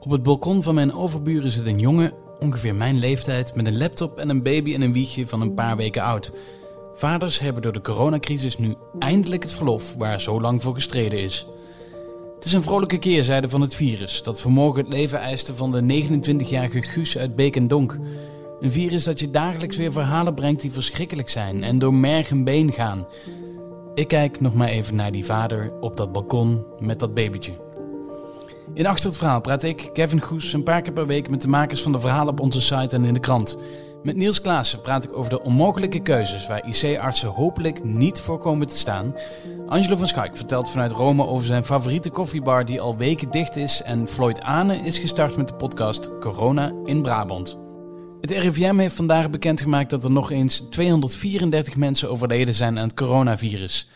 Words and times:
Op 0.00 0.10
het 0.10 0.22
balkon 0.22 0.62
van 0.62 0.74
mijn 0.74 0.94
overburen 0.94 1.50
zit 1.50 1.66
een 1.66 1.78
jongen, 1.78 2.12
ongeveer 2.38 2.74
mijn 2.74 2.98
leeftijd, 2.98 3.54
met 3.54 3.66
een 3.66 3.78
laptop 3.78 4.18
en 4.18 4.28
een 4.28 4.42
baby 4.42 4.74
en 4.74 4.82
een 4.82 4.92
wiegje 4.92 5.26
van 5.26 5.40
een 5.40 5.54
paar 5.54 5.76
weken 5.76 6.02
oud. 6.02 6.32
Vaders 6.94 7.38
hebben 7.38 7.62
door 7.62 7.72
de 7.72 7.80
coronacrisis 7.80 8.58
nu 8.58 8.74
eindelijk 8.98 9.42
het 9.42 9.52
verlof 9.52 9.94
waar 9.94 10.20
zo 10.20 10.40
lang 10.40 10.62
voor 10.62 10.74
gestreden 10.74 11.18
is. 11.18 11.46
Het 12.34 12.44
is 12.44 12.52
een 12.52 12.62
vrolijke 12.62 12.98
keerzijde 12.98 13.48
van 13.48 13.60
het 13.60 13.74
virus 13.74 14.22
dat 14.22 14.40
vanmorgen 14.40 14.80
het 14.80 14.92
leven 14.92 15.18
eiste 15.18 15.54
van 15.54 15.72
de 15.72 16.08
29-jarige 16.08 16.82
Guus 16.82 17.18
uit 17.18 17.36
Beek 17.36 17.56
en 17.56 17.68
Donk. 17.68 17.98
Een 18.60 18.72
virus 18.72 19.04
dat 19.04 19.20
je 19.20 19.30
dagelijks 19.30 19.76
weer 19.76 19.92
verhalen 19.92 20.34
brengt 20.34 20.60
die 20.60 20.72
verschrikkelijk 20.72 21.28
zijn 21.28 21.62
en 21.62 21.78
door 21.78 21.94
merg 21.94 22.30
en 22.30 22.44
been 22.44 22.72
gaan. 22.72 23.06
Ik 23.94 24.08
kijk 24.08 24.40
nog 24.40 24.54
maar 24.54 24.68
even 24.68 24.94
naar 24.94 25.12
die 25.12 25.24
vader 25.24 25.72
op 25.80 25.96
dat 25.96 26.12
balkon 26.12 26.64
met 26.78 26.98
dat 26.98 27.14
babytje. 27.14 27.69
In 28.74 28.86
Achter 28.86 29.08
het 29.08 29.18
Verhaal 29.18 29.40
praat 29.40 29.62
ik, 29.62 29.90
Kevin 29.92 30.20
Goes, 30.20 30.52
een 30.52 30.62
paar 30.62 30.82
keer 30.82 30.92
per 30.92 31.06
week 31.06 31.30
met 31.30 31.42
de 31.42 31.48
makers 31.48 31.82
van 31.82 31.92
de 31.92 32.00
verhalen 32.00 32.32
op 32.32 32.40
onze 32.40 32.60
site 32.60 32.96
en 32.96 33.04
in 33.04 33.14
de 33.14 33.20
krant. 33.20 33.56
Met 34.02 34.16
Niels 34.16 34.40
Klaassen 34.40 34.80
praat 34.80 35.04
ik 35.04 35.16
over 35.16 35.30
de 35.30 35.42
onmogelijke 35.42 36.00
keuzes 36.00 36.46
waar 36.46 36.66
IC-artsen 36.66 37.28
hopelijk 37.28 37.84
niet 37.84 38.20
voor 38.20 38.38
komen 38.38 38.66
te 38.66 38.78
staan. 38.78 39.14
Angelo 39.66 39.96
van 39.96 40.06
Schaik 40.06 40.36
vertelt 40.36 40.70
vanuit 40.70 40.92
Rome 40.92 41.26
over 41.26 41.46
zijn 41.46 41.64
favoriete 41.64 42.10
koffiebar 42.10 42.64
die 42.64 42.80
al 42.80 42.96
weken 42.96 43.30
dicht 43.30 43.56
is. 43.56 43.82
En 43.82 44.08
Floyd 44.08 44.40
Ane 44.40 44.76
is 44.76 44.98
gestart 44.98 45.36
met 45.36 45.48
de 45.48 45.54
podcast 45.54 46.18
Corona 46.18 46.72
in 46.84 47.02
Brabant. 47.02 47.58
Het 48.20 48.30
RIVM 48.30 48.78
heeft 48.78 48.96
vandaag 48.96 49.30
bekendgemaakt 49.30 49.90
dat 49.90 50.04
er 50.04 50.10
nog 50.10 50.30
eens 50.30 50.58
234 50.58 51.76
mensen 51.76 52.10
overleden 52.10 52.54
zijn 52.54 52.78
aan 52.78 52.84
het 52.84 52.96
coronavirus. 52.96 53.88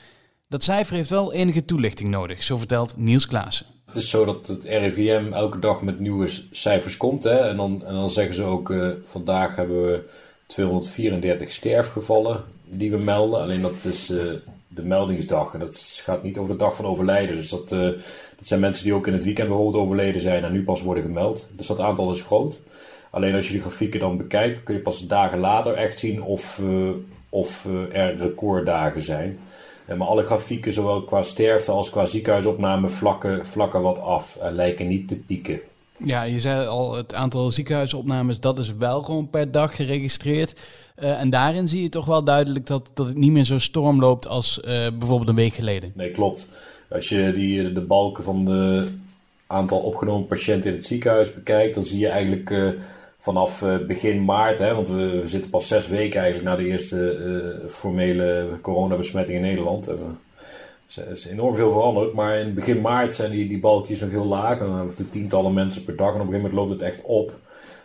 Dat 0.49 0.63
cijfer 0.63 0.95
heeft 0.95 1.11
wel 1.11 1.33
enige 1.33 1.65
toelichting 1.65 2.09
nodig, 2.09 2.43
zo 2.43 2.57
vertelt 2.57 2.97
Niels 2.97 3.27
Klaassen. 3.27 3.74
Het 3.85 3.97
is 3.97 4.11
zo 4.11 4.25
dat 4.25 4.47
het 4.47 4.65
RIVM 4.65 5.33
elke 5.33 5.59
dag 5.59 5.83
met 5.83 6.01
nieuwe 6.01 6.29
cijfers 6.51 6.97
komt. 6.97 7.25
Hè? 7.25 7.39
En, 7.39 7.57
dan, 7.57 7.83
en 7.87 7.95
dan 7.95 8.11
zeggen 8.11 8.35
ze 8.35 8.43
ook, 8.43 8.71
uh, 8.71 8.91
vandaag 9.05 9.57
hebben 9.57 9.83
we 9.83 10.03
234 10.47 11.51
sterfgevallen 11.51 12.45
die 12.65 12.91
we 12.91 12.97
melden. 12.97 13.41
Alleen 13.41 13.63
dat 13.63 13.75
is 13.83 14.11
uh, 14.11 14.33
de 14.69 14.83
meldingsdag 14.83 15.55
en 15.55 15.61
dat 15.61 16.01
gaat 16.03 16.23
niet 16.23 16.39
over 16.39 16.53
de 16.53 16.59
dag 16.59 16.77
van 16.77 16.85
overlijden. 16.85 17.37
Dus 17.37 17.49
dat, 17.49 17.73
uh, 17.73 17.81
dat 17.81 18.03
zijn 18.41 18.61
mensen 18.61 18.85
die 18.85 18.95
ook 18.95 19.07
in 19.07 19.13
het 19.13 19.25
weekend 19.25 19.49
bijvoorbeeld 19.49 19.85
overleden 19.85 20.21
zijn 20.21 20.45
en 20.45 20.53
nu 20.53 20.65
pas 20.65 20.83
worden 20.83 21.03
gemeld. 21.03 21.49
Dus 21.53 21.67
dat 21.67 21.81
aantal 21.81 22.13
is 22.13 22.23
groot. 22.23 22.61
Alleen 23.11 23.35
als 23.35 23.47
je 23.47 23.53
die 23.53 23.63
grafieken 23.63 24.01
dan 24.01 24.17
bekijkt, 24.17 24.63
kun 24.63 24.75
je 24.75 24.81
pas 24.81 25.07
dagen 25.07 25.39
later 25.39 25.75
echt 25.75 25.99
zien 25.99 26.23
of, 26.23 26.61
of 27.29 27.65
er 27.93 28.17
recorddagen 28.17 29.01
zijn. 29.01 29.39
Maar 29.87 30.07
alle 30.07 30.23
grafieken, 30.23 30.73
zowel 30.73 31.03
qua 31.03 31.23
sterfte 31.23 31.71
als 31.71 31.91
qua 31.91 32.07
ziekenhuisopname, 32.07 32.89
vlakken, 32.89 33.47
vlakken 33.47 33.83
wat 33.83 33.99
af 33.99 34.37
en 34.37 34.55
lijken 34.55 34.89
niet 34.89 35.09
te 35.09 35.15
pieken. 35.17 35.61
Ja, 35.97 36.23
je 36.23 36.41
zei 36.41 36.67
al, 36.67 36.95
het 36.95 37.15
aantal 37.15 37.51
ziekenhuisopnames, 37.51 38.41
dat 38.41 38.59
is 38.59 38.75
wel 38.77 39.03
gewoon 39.03 39.31
per 39.31 39.53
dag 39.53 39.77
geregistreerd. 39.77 40.61
Uh, 40.99 41.21
en 41.21 41.31
daarin 41.31 41.69
zie 41.69 41.83
je 41.83 41.89
toch 41.89 42.07
wel 42.07 42.25
duidelijk 42.25 42.67
dat, 42.67 42.91
dat 42.95 43.07
het 43.07 43.17
niet 43.17 43.31
meer 43.31 43.45
zo 43.45 43.59
storm 43.59 44.01
loopt 44.01 44.29
als 44.29 44.59
uh, 44.59 44.65
bijvoorbeeld 44.99 45.29
een 45.29 45.35
week 45.35 45.55
geleden. 45.55 45.93
Nee, 45.95 46.11
klopt. 46.11 46.49
Als 46.91 47.09
je 47.09 47.33
die, 47.33 47.73
de 47.73 47.81
balken 47.81 48.25
van 48.25 48.45
de 48.45 48.89
aantal 49.47 49.79
opgenomen 49.79 50.27
patiënten 50.27 50.71
in 50.71 50.77
het 50.77 50.87
ziekenhuis 50.87 51.35
bekijkt, 51.35 51.75
dan 51.75 51.85
zie 51.85 51.99
je 51.99 52.09
eigenlijk 52.09 52.51
uh, 52.51 52.71
vanaf 53.25 53.63
uh, 53.63 53.77
begin 53.87 54.25
maart, 54.25 54.59
hè, 54.59 54.75
want 54.75 54.89
we, 54.89 55.23
zitten 55.25 55.51
pas 55.51 55.69
zes 55.69 55.89
weken 55.89 56.21
eigenlijk 56.21 56.51
na 56.51 56.57
de 56.57 56.71
eerste 56.71 57.17
uh, 57.17 57.71
formele 57.71 58.59
coronabesmetting 58.61 59.37
in 59.37 59.43
Nederland. 59.43 59.87
Er 59.87 61.11
is 61.11 61.27
enorm 61.27 61.55
veel 61.55 61.71
veranderd, 61.71 62.13
maar 62.13 62.39
in 62.39 62.55
begin 62.55 62.81
maart 62.81 63.15
zijn 63.15 63.31
die, 63.31 63.49
die 63.49 63.61
balkjes 63.61 64.01
nog 64.01 64.11
heel 64.11 64.27
laag. 64.27 64.59
En 64.59 64.67
dan 64.67 64.77
hebben 64.77 64.97
we 64.97 65.09
tientallen 65.09 65.53
mensen 65.53 65.85
per 65.85 65.97
dag 65.97 66.15
en 66.15 66.21
op 66.21 66.21
een 66.21 66.33
gegeven 66.33 66.51
moment 66.51 66.69
loopt 66.69 66.81
het 66.81 66.93
echt 66.93 67.05
op. 67.05 67.29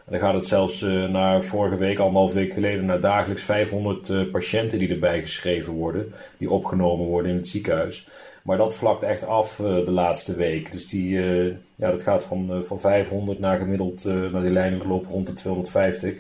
En 0.06 0.12
dan 0.12 0.20
gaat 0.20 0.34
het 0.34 0.46
zelfs 0.46 0.82
uh, 0.82 1.10
naar 1.10 1.44
vorige 1.44 1.78
week, 1.78 2.00
anderhalf 2.00 2.34
week 2.34 2.54
geleden, 2.54 2.86
naar 2.86 3.00
dagelijks 3.00 3.44
500 3.44 4.32
patiënten 4.32 4.80
die 4.80 4.90
erbij 4.90 5.22
geschreven 5.22 5.74
worden, 5.74 6.14
die 6.38 6.52
opgenomen 6.52 7.06
worden 7.06 7.32
in 7.32 7.38
het 7.38 7.48
ziekenhuis. 7.48 8.08
Maar 8.50 8.58
dat 8.58 8.76
vlakt 8.76 9.04
echt 9.04 9.26
af 9.26 9.60
uh, 9.60 9.86
de 9.86 9.92
laatste 9.92 10.36
week. 10.36 10.72
Dus 10.72 10.88
die, 10.88 11.10
uh, 11.10 11.54
ja, 11.76 11.92
dat 11.92 12.02
gaat 12.02 12.24
van, 12.24 12.58
uh, 12.58 12.64
van 12.64 12.80
500 12.80 13.40
naar 13.40 13.60
gemiddeld 13.60 14.04
naar 14.04 14.42
die 14.42 14.52
lijnen 14.52 14.82
gelopen 14.82 15.12
rond 15.12 15.28
de 15.28 15.34
250. 15.34 16.16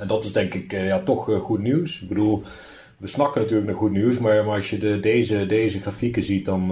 En 0.00 0.06
dat 0.06 0.24
is 0.24 0.32
denk 0.32 0.54
ik 0.54 0.72
ja, 0.72 1.00
toch 1.00 1.24
goed 1.40 1.60
nieuws. 1.60 2.02
Ik 2.02 2.08
bedoel, 2.08 2.42
we 2.96 3.06
snakken 3.06 3.40
natuurlijk 3.40 3.68
naar 3.68 3.78
goed 3.78 3.90
nieuws, 3.90 4.18
maar, 4.18 4.44
maar 4.44 4.54
als 4.54 4.70
je 4.70 4.78
de, 4.78 5.00
deze, 5.00 5.46
deze 5.46 5.80
grafieken 5.80 6.22
ziet, 6.22 6.44
dan, 6.44 6.68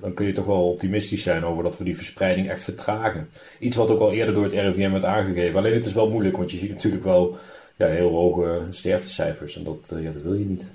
dan 0.00 0.14
kun 0.14 0.26
je 0.26 0.32
toch 0.32 0.46
wel 0.46 0.70
optimistisch 0.70 1.22
zijn 1.22 1.44
over 1.44 1.62
dat 1.62 1.78
we 1.78 1.84
die 1.84 1.96
verspreiding 1.96 2.48
echt 2.48 2.64
vertragen. 2.64 3.28
Iets 3.58 3.76
wat 3.76 3.90
ook 3.90 4.00
al 4.00 4.12
eerder 4.12 4.34
door 4.34 4.44
het 4.44 4.52
RIVM 4.52 4.90
werd 4.90 5.04
aangegeven. 5.04 5.58
Alleen 5.58 5.74
het 5.74 5.86
is 5.86 5.92
wel 5.92 6.10
moeilijk, 6.10 6.36
want 6.36 6.50
je 6.50 6.58
ziet 6.58 6.70
natuurlijk 6.70 7.04
wel 7.04 7.36
ja, 7.76 7.86
heel 7.86 8.10
hoge 8.10 8.60
sterftecijfers 8.70 9.56
en 9.56 9.64
dat, 9.64 10.00
ja, 10.00 10.10
dat 10.10 10.22
wil 10.22 10.34
je 10.34 10.44
niet. 10.44 10.72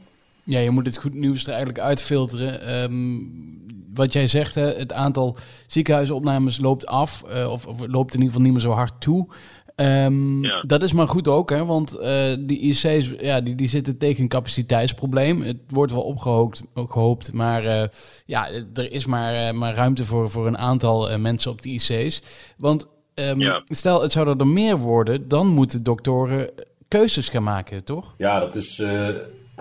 Ja, 0.47 0.59
je 0.59 0.69
moet 0.69 0.85
het 0.85 0.97
goed 0.97 1.13
nieuws 1.13 1.43
er 1.43 1.49
eigenlijk 1.49 1.79
uitfilteren. 1.79 2.81
Um, 2.83 3.55
wat 3.93 4.13
jij 4.13 4.27
zegt, 4.27 4.55
hè, 4.55 4.73
het 4.73 4.93
aantal 4.93 5.37
ziekenhuisopnames 5.67 6.59
loopt 6.59 6.85
af, 6.85 7.23
uh, 7.29 7.51
of, 7.51 7.65
of, 7.65 7.79
loopt 7.79 8.13
in 8.13 8.19
ieder 8.19 8.33
geval 8.33 8.41
niet 8.41 8.51
meer 8.51 8.61
zo 8.61 8.71
hard 8.71 9.01
toe. 9.01 9.27
Um, 9.75 10.43
ja. 10.43 10.61
Dat 10.61 10.83
is 10.83 10.93
maar 10.93 11.07
goed 11.07 11.27
ook, 11.27 11.49
hè, 11.49 11.65
want 11.65 11.95
uh, 11.95 12.35
die 12.39 12.59
IC's 12.59 13.13
ja, 13.19 13.41
die, 13.41 13.55
die 13.55 13.67
zitten 13.67 13.97
tegen 13.97 14.23
een 14.23 14.29
capaciteitsprobleem. 14.29 15.41
Het 15.41 15.57
wordt 15.67 15.91
wel 15.91 16.01
opgehoopt, 16.01 16.63
gehoopt, 16.75 17.33
maar 17.33 17.63
uh, 17.63 17.83
ja, 18.25 18.49
er 18.73 18.91
is 18.91 19.05
maar, 19.05 19.55
maar 19.55 19.75
ruimte 19.75 20.05
voor, 20.05 20.29
voor 20.29 20.47
een 20.47 20.57
aantal 20.57 21.17
mensen 21.17 21.51
op 21.51 21.61
de 21.61 21.69
IC's. 21.69 22.21
Want 22.57 22.87
um, 23.13 23.39
ja. 23.39 23.61
stel, 23.67 24.01
het 24.01 24.11
zou 24.11 24.39
er 24.39 24.47
meer 24.47 24.77
worden, 24.77 25.27
dan 25.27 25.47
moeten 25.47 25.83
doktoren 25.83 26.49
keuzes 26.87 27.29
gaan 27.29 27.43
maken, 27.43 27.83
toch? 27.83 28.13
Ja, 28.17 28.39
dat 28.39 28.55
is 28.55 28.81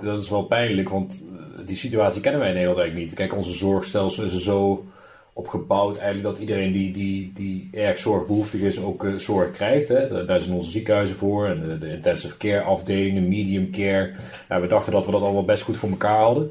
dat 0.02 0.22
is 0.22 0.30
wel 0.30 0.42
pijnlijk, 0.42 0.88
want 0.88 1.22
eh, 1.56 1.66
die 1.66 1.76
situatie 1.76 2.20
kennen 2.20 2.40
wij 2.40 2.48
in 2.48 2.54
Nederland 2.54 2.80
eigenlijk 2.80 3.08
niet. 3.08 3.18
Kijk, 3.18 3.36
onze 3.36 3.52
zorgstelsel 3.52 4.24
is 4.24 4.34
er 4.34 4.40
zo 4.40 4.84
opgebouwd 5.32 5.96
eigenlijk 5.96 6.28
dat 6.28 6.38
iedereen 6.38 6.72
die, 6.72 6.92
die, 6.92 7.32
die 7.34 7.68
erg 7.72 7.98
zorgbehoeftig 7.98 8.60
is 8.60 8.80
ook 8.80 9.04
uh, 9.04 9.18
zorg 9.18 9.50
krijgt. 9.50 9.88
Hè. 9.88 10.24
Daar 10.26 10.40
zijn 10.40 10.54
onze 10.54 10.70
ziekenhuizen 10.70 11.16
voor 11.16 11.46
en 11.46 11.78
de, 11.80 11.88
intensive 11.88 12.36
care 12.36 12.60
afdelingen, 12.60 13.28
medium 13.28 13.70
care. 13.70 14.12
We 14.48 14.66
dachten 14.66 14.92
dat 14.92 15.06
we 15.06 15.12
dat 15.12 15.22
allemaal 15.22 15.44
best 15.44 15.62
goed 15.62 15.76
voor 15.76 15.90
elkaar 15.90 16.22
hadden. 16.22 16.50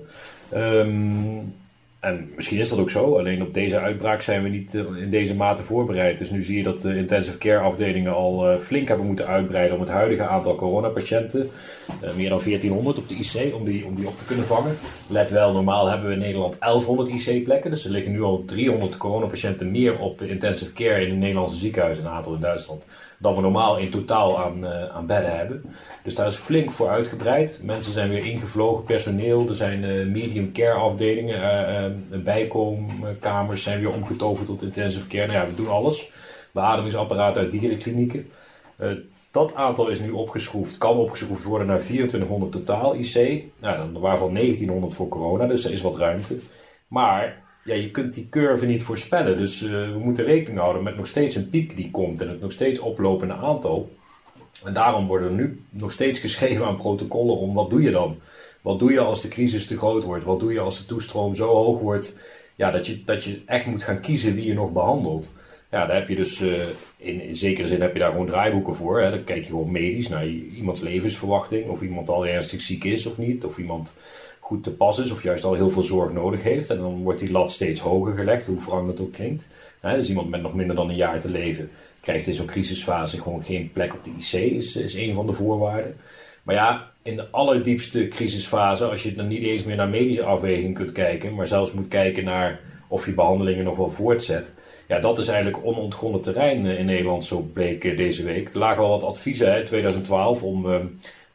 Um, 0.53 1.53
en 2.05 2.31
misschien 2.35 2.59
is 2.59 2.69
dat 2.69 2.79
ook 2.79 2.89
zo, 2.89 3.17
alleen 3.17 3.41
op 3.41 3.53
deze 3.53 3.79
uitbraak 3.79 4.21
zijn 4.21 4.43
we 4.43 4.49
niet 4.49 4.73
uh, 4.73 4.83
in 5.01 5.09
deze 5.09 5.35
mate 5.35 5.63
voorbereid. 5.63 6.17
Dus 6.17 6.29
nu 6.29 6.43
zie 6.43 6.57
je 6.57 6.63
dat 6.63 6.81
de 6.81 6.97
intensive 6.97 7.37
care 7.37 7.59
afdelingen 7.59 8.13
al 8.13 8.51
uh, 8.51 8.59
flink 8.59 8.87
hebben 8.87 9.05
moeten 9.05 9.27
uitbreiden 9.27 9.75
om 9.75 9.81
het 9.81 9.91
huidige 9.91 10.27
aantal 10.27 10.55
coronapatiënten, 10.55 11.49
uh, 12.03 12.13
meer 12.15 12.29
dan 12.29 12.41
1400 12.43 12.97
op 12.97 13.09
de 13.09 13.15
IC, 13.15 13.55
om 13.55 13.65
die, 13.65 13.85
om 13.85 13.95
die 13.95 14.07
op 14.07 14.17
te 14.17 14.25
kunnen 14.25 14.45
vangen. 14.45 14.77
Let 15.07 15.29
wel, 15.29 15.53
normaal 15.53 15.87
hebben 15.87 16.07
we 16.07 16.13
in 16.13 16.19
Nederland 16.19 16.59
1100 16.59 17.09
IC-plekken, 17.09 17.71
dus 17.71 17.85
er 17.85 17.91
liggen 17.91 18.11
nu 18.11 18.21
al 18.21 18.43
300 18.45 18.97
coronapatiënten 18.97 19.71
meer 19.71 19.99
op 19.99 20.17
de 20.17 20.29
intensive 20.29 20.73
care 20.73 21.01
in 21.01 21.09
de 21.09 21.15
Nederlandse 21.15 21.57
ziekenhuizen, 21.57 22.05
een 22.05 22.11
aantal 22.11 22.33
in 22.33 22.41
Duitsland 22.41 22.85
dan 23.17 23.35
we 23.35 23.41
normaal 23.41 23.77
in 23.77 23.89
totaal 23.89 24.43
aan, 24.43 24.63
uh, 24.63 24.85
aan 24.85 25.05
bedden 25.05 25.37
hebben. 25.37 25.75
Dus 26.03 26.15
daar 26.15 26.27
is 26.27 26.35
flink 26.35 26.71
voor 26.71 26.89
uitgebreid. 26.89 27.59
Mensen 27.63 27.93
zijn 27.93 28.09
weer 28.09 28.25
ingevlogen, 28.25 28.83
personeel. 28.83 29.47
Er 29.47 29.55
zijn 29.55 29.83
uh, 29.83 30.05
medium 30.05 30.51
care 30.51 30.73
afdelingen, 30.73 31.41
uh, 32.11 32.19
bijkomkamers 32.23 33.63
zijn 33.63 33.79
weer 33.79 33.91
omgetoverd 33.91 34.47
tot 34.47 34.61
intensive 34.61 35.07
care. 35.07 35.27
Nou 35.27 35.39
ja, 35.39 35.47
we 35.47 35.55
doen 35.55 35.69
alles. 35.69 36.11
Beademingsapparaat 36.51 37.37
uit 37.37 37.51
dierenklinieken. 37.51 38.29
dat 39.31 39.55
aantal 39.55 39.87
is 39.87 39.99
nu 39.99 40.11
opgeschroefd, 40.11 40.77
kan 40.77 40.97
opgeschroefd 40.97 41.43
worden 41.43 41.67
naar 41.67 41.79
2400 41.79 42.51
totaal 42.51 42.95
IC. 42.95 43.43
Nou, 43.59 43.99
waarvan 43.99 44.33
1900 44.33 44.93
voor 44.93 45.07
corona, 45.07 45.47
dus 45.47 45.65
er 45.65 45.71
is 45.71 45.81
wat 45.81 45.97
ruimte. 45.97 46.37
Maar 46.87 47.44
ja, 47.65 47.73
je 47.73 47.91
kunt 47.91 48.13
die 48.13 48.27
curve 48.29 48.65
niet 48.65 48.83
voorspellen. 48.83 49.37
Dus 49.37 49.61
uh, 49.61 49.69
we 49.69 49.99
moeten 49.99 50.25
rekening 50.25 50.59
houden 50.59 50.83
met 50.83 50.95
nog 50.95 51.07
steeds 51.07 51.35
een 51.35 51.49
piek 51.49 51.75
die 51.75 51.91
komt 51.91 52.21
en 52.21 52.29
het 52.29 52.41
nog 52.41 52.51
steeds 52.51 52.79
oplopende 52.79 53.33
aantal. 53.33 53.95
En 54.65 54.73
daarom 54.73 55.07
worden 55.07 55.27
er 55.27 55.35
nu 55.35 55.61
nog 55.69 55.91
steeds 55.91 56.19
geschreven 56.19 56.65
aan 56.65 56.77
protocollen 56.77 57.37
om 57.37 57.53
wat 57.53 57.69
doe 57.69 57.81
je 57.81 57.91
dan? 57.91 58.17
Wat 58.61 58.79
doe 58.79 58.91
je 58.91 58.99
als 58.99 59.21
de 59.21 59.27
crisis 59.27 59.67
te 59.67 59.77
groot 59.77 60.03
wordt? 60.03 60.23
Wat 60.23 60.39
doe 60.39 60.53
je 60.53 60.59
als 60.59 60.77
de 60.77 60.85
toestroom 60.85 61.35
zo 61.35 61.47
hoog 61.47 61.79
wordt 61.79 62.17
ja, 62.55 62.71
dat, 62.71 62.87
je, 62.87 63.03
dat 63.03 63.23
je 63.23 63.41
echt 63.45 63.65
moet 63.65 63.83
gaan 63.83 64.01
kiezen 64.01 64.35
wie 64.35 64.45
je 64.45 64.53
nog 64.53 64.71
behandelt? 64.71 65.33
Ja, 65.71 65.85
daar 65.85 65.95
heb 65.95 66.09
je 66.09 66.15
dus, 66.15 66.41
in, 66.97 67.21
in, 67.21 67.35
zekere 67.35 67.67
zin 67.67 67.81
heb 67.81 67.93
je 67.93 67.99
daar 67.99 68.11
gewoon 68.11 68.27
draaiboeken 68.27 68.75
voor. 68.75 69.01
Hè? 69.01 69.09
Dan 69.09 69.23
kijk 69.23 69.43
je 69.43 69.49
gewoon 69.49 69.71
medisch 69.71 70.09
naar 70.09 70.27
iemands 70.27 70.81
levensverwachting. 70.81 71.69
Of 71.69 71.81
iemand 71.81 72.09
al 72.09 72.27
ernstig 72.27 72.61
ziek 72.61 72.83
is 72.83 73.05
of 73.05 73.17
niet. 73.17 73.45
Of 73.45 73.57
iemand 73.57 73.93
goed 74.45 74.63
te 74.63 74.71
pas 74.71 74.99
is 74.99 75.11
of 75.11 75.23
juist 75.23 75.43
al 75.43 75.53
heel 75.53 75.69
veel 75.69 75.81
zorg 75.81 76.11
nodig 76.11 76.43
heeft. 76.43 76.69
En 76.69 76.77
dan 76.77 77.03
wordt 77.03 77.19
die 77.19 77.31
lat 77.31 77.51
steeds 77.51 77.79
hoger 77.79 78.13
gelegd, 78.13 78.45
hoe 78.45 78.59
wrang 78.59 78.87
dat 78.87 78.99
ook 78.99 79.11
klinkt. 79.11 79.47
dus 79.81 80.09
iemand 80.09 80.29
met 80.29 80.41
nog 80.41 80.53
minder 80.53 80.75
dan 80.75 80.89
een 80.89 80.95
jaar 80.95 81.19
te 81.19 81.29
leven 81.29 81.69
krijgt 81.99 82.27
in 82.27 82.33
zo'n 82.33 82.45
crisisfase 82.45 83.21
gewoon 83.21 83.43
geen 83.43 83.71
plek 83.71 83.93
op 83.93 84.03
de 84.03 84.09
IC, 84.09 84.51
is, 84.51 84.75
is 84.75 84.93
een 84.93 85.13
van 85.13 85.25
de 85.25 85.33
voorwaarden. 85.33 85.95
Maar 86.43 86.55
ja, 86.55 86.91
in 87.03 87.15
de 87.15 87.29
allerdiepste 87.29 88.07
crisisfase, 88.07 88.85
als 88.85 89.03
je 89.03 89.13
dan 89.13 89.27
niet 89.27 89.43
eens 89.43 89.63
meer 89.63 89.75
naar 89.75 89.89
medische 89.89 90.23
afweging 90.23 90.75
kunt 90.75 90.91
kijken, 90.91 91.35
maar 91.35 91.47
zelfs 91.47 91.71
moet 91.71 91.87
kijken 91.87 92.23
naar 92.23 92.59
of 92.87 93.05
je 93.05 93.13
behandelingen 93.13 93.63
nog 93.63 93.77
wel 93.77 93.89
voortzet, 93.89 94.53
ja, 94.87 94.99
dat 94.99 95.17
is 95.17 95.27
eigenlijk 95.27 95.65
onontgonnen 95.65 96.21
terrein 96.21 96.65
in 96.65 96.85
Nederland, 96.85 97.25
zo 97.25 97.41
bleek 97.53 97.97
deze 97.97 98.23
week. 98.23 98.53
Er 98.53 98.59
lagen 98.59 98.83
al 98.83 98.89
wat 98.89 99.03
adviezen 99.03 99.59
in 99.59 99.65
2012 99.65 100.43
om, 100.43 100.65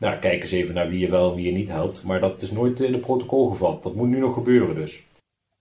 nou, 0.00 0.19
kijk 0.19 0.41
eens 0.41 0.50
even 0.50 0.75
naar 0.75 0.88
wie 0.88 0.99
je 0.99 1.11
wel 1.11 1.31
en 1.31 1.37
wie 1.37 1.47
je 1.47 1.52
niet 1.52 1.70
helpt. 1.70 2.02
Maar 2.02 2.20
dat 2.20 2.43
is 2.43 2.50
nooit 2.50 2.81
in 2.81 2.93
het 2.93 3.00
protocol 3.00 3.49
gevat. 3.49 3.82
Dat 3.82 3.94
moet 3.94 4.08
nu 4.08 4.19
nog 4.19 4.35
gebeuren 4.35 4.75
dus. 4.75 5.02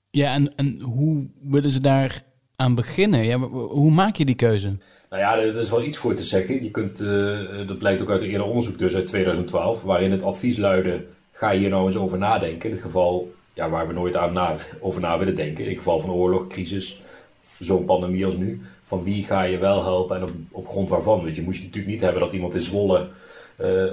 Ja, 0.09 0.33
en, 0.33 0.56
en 0.56 0.80
hoe 0.80 1.27
willen 1.41 1.71
ze 1.71 1.81
daar 1.81 2.24
aan 2.56 2.75
beginnen? 2.75 3.25
Ja, 3.25 3.38
hoe 3.50 3.91
maak 3.91 4.15
je 4.15 4.25
die 4.25 4.36
keuze? 4.36 4.77
Nou 5.09 5.21
ja, 5.21 5.38
er 5.38 5.57
is 5.57 5.69
wel 5.69 5.83
iets 5.83 5.97
voor 5.97 6.13
te 6.13 6.24
zeggen. 6.24 6.63
Je 6.63 6.71
kunt, 6.71 7.01
uh, 7.01 7.68
dat 7.68 7.77
blijkt 7.77 8.01
ook 8.01 8.09
uit 8.09 8.21
een 8.21 8.30
eerder 8.30 8.47
onderzoek 8.47 8.77
dus 8.77 8.95
uit 8.95 9.07
2012, 9.07 9.83
waarin 9.83 10.12
het 10.12 10.24
advies 10.24 10.57
luidde, 10.57 11.06
ga 11.31 11.50
je 11.50 11.59
hier 11.59 11.69
nou 11.69 11.85
eens 11.85 11.97
over 11.97 12.18
nadenken. 12.18 12.69
In 12.69 12.75
het 12.75 12.85
geval 12.85 13.31
ja, 13.53 13.69
waar 13.69 13.88
we 13.88 13.94
nooit 13.94 14.15
aan 14.15 14.33
na, 14.33 14.56
over 14.80 15.01
na 15.01 15.18
willen 15.18 15.35
denken. 15.35 15.63
In 15.63 15.69
het 15.69 15.77
geval 15.77 16.00
van 16.00 16.12
oorlog, 16.12 16.47
crisis, 16.47 17.01
zo'n 17.59 17.85
pandemie 17.85 18.25
als 18.25 18.38
nu. 18.38 18.62
Van 18.85 19.03
wie 19.03 19.24
ga 19.24 19.42
je 19.42 19.57
wel 19.57 19.83
helpen 19.83 20.15
en 20.15 20.24
op, 20.24 20.31
op 20.51 20.69
grond 20.69 20.89
waarvan. 20.89 21.24
Want 21.24 21.35
je 21.35 21.42
moet 21.42 21.56
je 21.56 21.63
natuurlijk 21.63 21.94
niet 21.94 22.01
hebben 22.01 22.21
dat 22.21 22.33
iemand 22.33 22.53
in 22.53 22.62
Zwolle, 22.62 23.07
uh, 23.61 23.91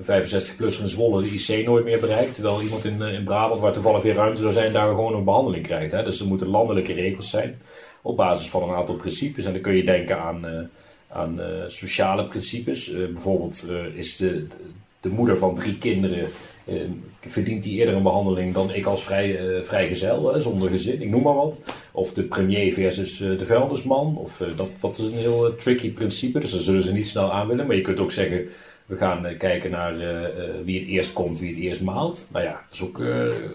65-plusser 0.00 0.82
in 0.82 0.88
Zwolle, 0.88 1.22
de 1.22 1.28
IC 1.28 1.66
nooit 1.66 1.84
meer 1.84 2.00
bereikt. 2.00 2.34
Terwijl 2.34 2.62
iemand 2.62 2.84
in, 2.84 3.02
in 3.02 3.24
Brabant, 3.24 3.60
waar 3.60 3.72
toevallig 3.72 4.02
weer 4.02 4.14
ruimte 4.14 4.40
zou 4.40 4.52
zijn, 4.52 4.72
daar 4.72 4.88
gewoon 4.88 5.14
een 5.14 5.24
behandeling 5.24 5.66
krijgt. 5.66 5.92
Hè? 5.92 6.02
Dus 6.02 6.20
er 6.20 6.26
moeten 6.26 6.46
landelijke 6.46 6.92
regels 6.92 7.30
zijn 7.30 7.58
op 8.02 8.16
basis 8.16 8.48
van 8.48 8.62
een 8.62 8.74
aantal 8.74 8.94
principes. 8.94 9.44
En 9.44 9.52
dan 9.52 9.60
kun 9.60 9.76
je 9.76 9.84
denken 9.84 10.20
aan, 10.20 10.46
uh, 10.46 10.60
aan 11.08 11.40
uh, 11.40 11.46
sociale 11.66 12.26
principes. 12.26 12.90
Uh, 12.90 13.06
bijvoorbeeld 13.06 13.66
is 13.94 14.16
de, 14.16 14.46
de, 15.00 15.08
moeder 15.08 15.38
van 15.38 15.54
drie 15.54 15.78
kinderen, 15.78 16.28
verdient 17.20 17.62
die 17.62 17.78
eerder 17.78 17.94
een 17.94 18.02
behandeling 18.02 18.54
dan 18.54 18.74
ik 18.74 18.86
als 18.86 19.02
vrij, 19.02 19.60
vrijgezel, 19.62 20.40
zonder 20.40 20.70
gezin, 20.70 21.02
ik 21.02 21.10
noem 21.10 21.22
maar 21.22 21.34
wat. 21.34 21.60
Of 21.92 22.12
de 22.12 22.22
premier 22.22 22.72
versus 22.72 23.16
de 23.16 23.46
vuilnisman. 23.46 24.16
Of, 24.16 24.42
dat, 24.56 24.70
dat 24.80 24.98
is 24.98 25.06
een 25.06 25.12
heel 25.12 25.56
tricky 25.56 25.92
principe, 25.92 26.40
dus 26.40 26.50
daar 26.50 26.60
zullen 26.60 26.82
ze 26.82 26.92
niet 26.92 27.08
snel 27.08 27.32
aan 27.32 27.48
willen. 27.48 27.66
Maar 27.66 27.76
je 27.76 27.82
kunt 27.82 28.00
ook 28.00 28.12
zeggen, 28.12 28.48
we 28.88 28.96
gaan 28.96 29.26
uh, 29.26 29.38
kijken 29.38 29.70
naar 29.70 29.94
uh, 29.96 30.22
uh, 30.22 30.28
wie 30.64 30.78
het 30.78 30.88
eerst 30.88 31.12
komt, 31.12 31.38
wie 31.38 31.48
het 31.48 31.58
eerst 31.58 31.82
maalt. 31.82 32.28
Nou 32.32 32.44
ja, 32.44 32.50
daar 32.50 32.66
is 32.72 32.82
ook 32.82 33.02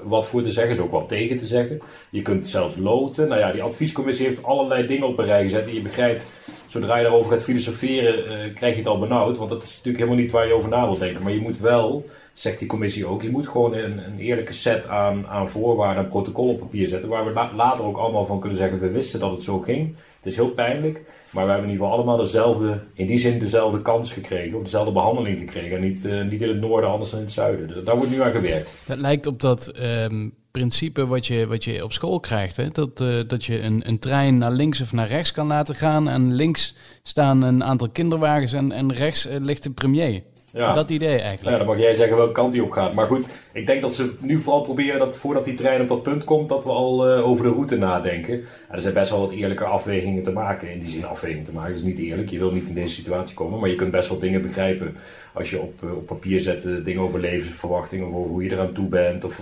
wat 0.03 0.27
voor 0.27 0.41
te 0.41 0.51
zeggen, 0.51 0.73
is 0.73 0.79
ook 0.79 0.91
wat 0.91 1.07
tegen 1.07 1.37
te 1.37 1.45
zeggen. 1.45 1.81
Je 2.09 2.21
kunt 2.21 2.47
zelfs 2.47 2.77
loten. 2.77 3.27
Nou 3.27 3.39
ja, 3.39 3.51
die 3.51 3.63
adviescommissie 3.63 4.25
heeft 4.25 4.43
allerlei 4.43 4.87
dingen 4.87 5.07
op 5.07 5.17
een 5.17 5.25
rij 5.25 5.43
gezet. 5.43 5.67
En 5.67 5.73
je 5.73 5.81
begrijpt, 5.81 6.25
zodra 6.67 6.97
je 6.97 7.03
daarover 7.03 7.31
gaat 7.31 7.43
filosoferen, 7.43 8.53
krijg 8.53 8.73
je 8.73 8.79
het 8.79 8.87
al 8.87 8.99
benauwd. 8.99 9.37
Want 9.37 9.49
dat 9.49 9.63
is 9.63 9.69
natuurlijk 9.69 10.03
helemaal 10.03 10.23
niet 10.23 10.31
waar 10.31 10.47
je 10.47 10.53
over 10.53 10.69
na 10.69 10.85
wilt 10.85 10.99
denken. 10.99 11.23
Maar 11.23 11.33
je 11.33 11.41
moet 11.41 11.59
wel, 11.59 12.05
zegt 12.33 12.59
die 12.59 12.67
commissie 12.67 13.05
ook, 13.05 13.21
je 13.21 13.29
moet 13.29 13.47
gewoon 13.47 13.73
een, 13.73 14.05
een 14.05 14.19
eerlijke 14.19 14.53
set 14.53 14.87
aan, 14.87 15.27
aan 15.27 15.49
voorwaarden 15.49 16.03
en 16.03 16.09
protocol 16.09 16.49
op 16.49 16.59
papier 16.59 16.87
zetten. 16.87 17.09
Waar 17.09 17.25
we 17.25 17.55
later 17.55 17.85
ook 17.85 17.97
allemaal 17.97 18.25
van 18.25 18.39
kunnen 18.39 18.57
zeggen, 18.57 18.79
we 18.79 18.89
wisten 18.89 19.19
dat 19.19 19.31
het 19.31 19.43
zo 19.43 19.59
ging. 19.59 19.95
Het 20.17 20.31
is 20.31 20.35
heel 20.35 20.49
pijnlijk. 20.49 21.01
Maar 21.29 21.45
we 21.45 21.51
hebben 21.51 21.69
in 21.69 21.73
ieder 21.73 21.85
geval 21.85 22.01
allemaal 22.01 22.25
dezelfde, 22.25 22.79
in 22.93 23.07
die 23.07 23.17
zin 23.17 23.39
dezelfde 23.39 23.81
kans 23.81 24.11
gekregen, 24.11 24.57
of 24.57 24.63
dezelfde 24.63 24.91
behandeling 24.91 25.39
gekregen. 25.39 25.77
En 25.77 25.83
niet, 25.83 26.05
uh, 26.05 26.23
niet 26.23 26.41
in 26.41 26.47
het 26.47 26.59
noorden, 26.59 26.89
anders 26.89 27.09
dan 27.09 27.19
in 27.19 27.25
het 27.25 27.33
zuiden. 27.33 27.67
Dus 27.67 27.83
daar 27.83 27.95
wordt 27.95 28.11
nu 28.11 28.21
aan 28.21 28.31
gewerkt. 28.31 28.69
Dat 28.85 28.97
lijkt 28.97 29.25
op 29.25 29.41
dat 29.41 29.73
um, 30.11 30.33
principe 30.51 31.07
wat 31.07 31.27
je, 31.27 31.47
wat 31.47 31.63
je 31.63 31.83
op 31.83 31.93
school 31.93 32.19
krijgt. 32.19 32.55
Hè? 32.55 32.69
Dat, 32.69 33.01
uh, 33.01 33.07
dat 33.27 33.45
je 33.45 33.61
een, 33.61 33.87
een 33.87 33.99
trein 33.99 34.37
naar 34.37 34.51
links 34.51 34.81
of 34.81 34.93
naar 34.93 35.07
rechts 35.07 35.31
kan 35.31 35.47
laten 35.47 35.75
gaan. 35.75 36.09
En 36.09 36.33
links 36.33 36.75
staan 37.03 37.41
een 37.41 37.63
aantal 37.63 37.89
kinderwagens 37.89 38.53
en, 38.53 38.71
en 38.71 38.93
rechts 38.93 39.27
uh, 39.27 39.33
ligt 39.39 39.63
de 39.63 39.71
premier. 39.71 40.23
Ja. 40.53 40.73
Dat 40.73 40.89
idee 40.89 41.19
eigenlijk. 41.19 41.49
Ja, 41.49 41.57
dan 41.57 41.65
mag 41.67 41.77
jij 41.77 41.93
zeggen 41.93 42.17
welke 42.17 42.31
kant 42.31 42.53
die 42.53 42.63
op 42.63 42.71
gaat. 42.71 42.95
Maar 42.95 43.05
goed, 43.05 43.27
ik 43.53 43.67
denk 43.67 43.81
dat 43.81 43.93
ze 43.93 44.13
nu 44.19 44.39
vooral 44.39 44.61
proberen 44.61 44.99
dat 44.99 45.17
voordat 45.17 45.45
die 45.45 45.53
trein 45.53 45.81
op 45.81 45.87
dat 45.87 46.03
punt 46.03 46.23
komt, 46.23 46.49
dat 46.49 46.63
we 46.63 46.69
al 46.69 47.17
uh, 47.17 47.27
over 47.27 47.45
de 47.45 47.51
route 47.51 47.77
nadenken. 47.77 48.33
En 48.33 48.75
er 48.75 48.81
zijn 48.81 48.93
best 48.93 49.09
wel 49.09 49.19
wat 49.19 49.31
eerlijke 49.31 49.63
afwegingen 49.63 50.23
te 50.23 50.31
maken. 50.31 50.71
In 50.71 50.79
die 50.79 50.89
zin 50.89 51.05
afwegingen 51.05 51.43
te 51.43 51.53
maken. 51.53 51.69
Dat 51.69 51.79
is 51.79 51.87
niet 51.87 51.99
eerlijk. 51.99 52.29
Je 52.29 52.37
wil 52.37 52.51
niet 52.51 52.67
in 52.67 52.73
deze 52.73 52.93
situatie 52.93 53.35
komen. 53.35 53.59
Maar 53.59 53.69
je 53.69 53.75
kunt 53.75 53.91
best 53.91 54.09
wel 54.09 54.19
dingen 54.19 54.41
begrijpen 54.41 54.95
als 55.33 55.49
je 55.49 55.61
op, 55.61 55.81
uh, 55.83 55.95
op 55.95 56.05
papier 56.05 56.39
zet 56.39 56.65
uh, 56.65 56.85
dingen 56.85 57.01
over 57.01 57.19
levensverwachting. 57.19 58.07
Of 58.07 58.13
over 58.13 58.31
hoe 58.31 58.43
je 58.43 58.51
eraan 58.51 58.73
toe 58.73 58.87
bent. 58.87 59.23
Of 59.23 59.41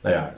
nou 0.00 0.14
ja, 0.14 0.34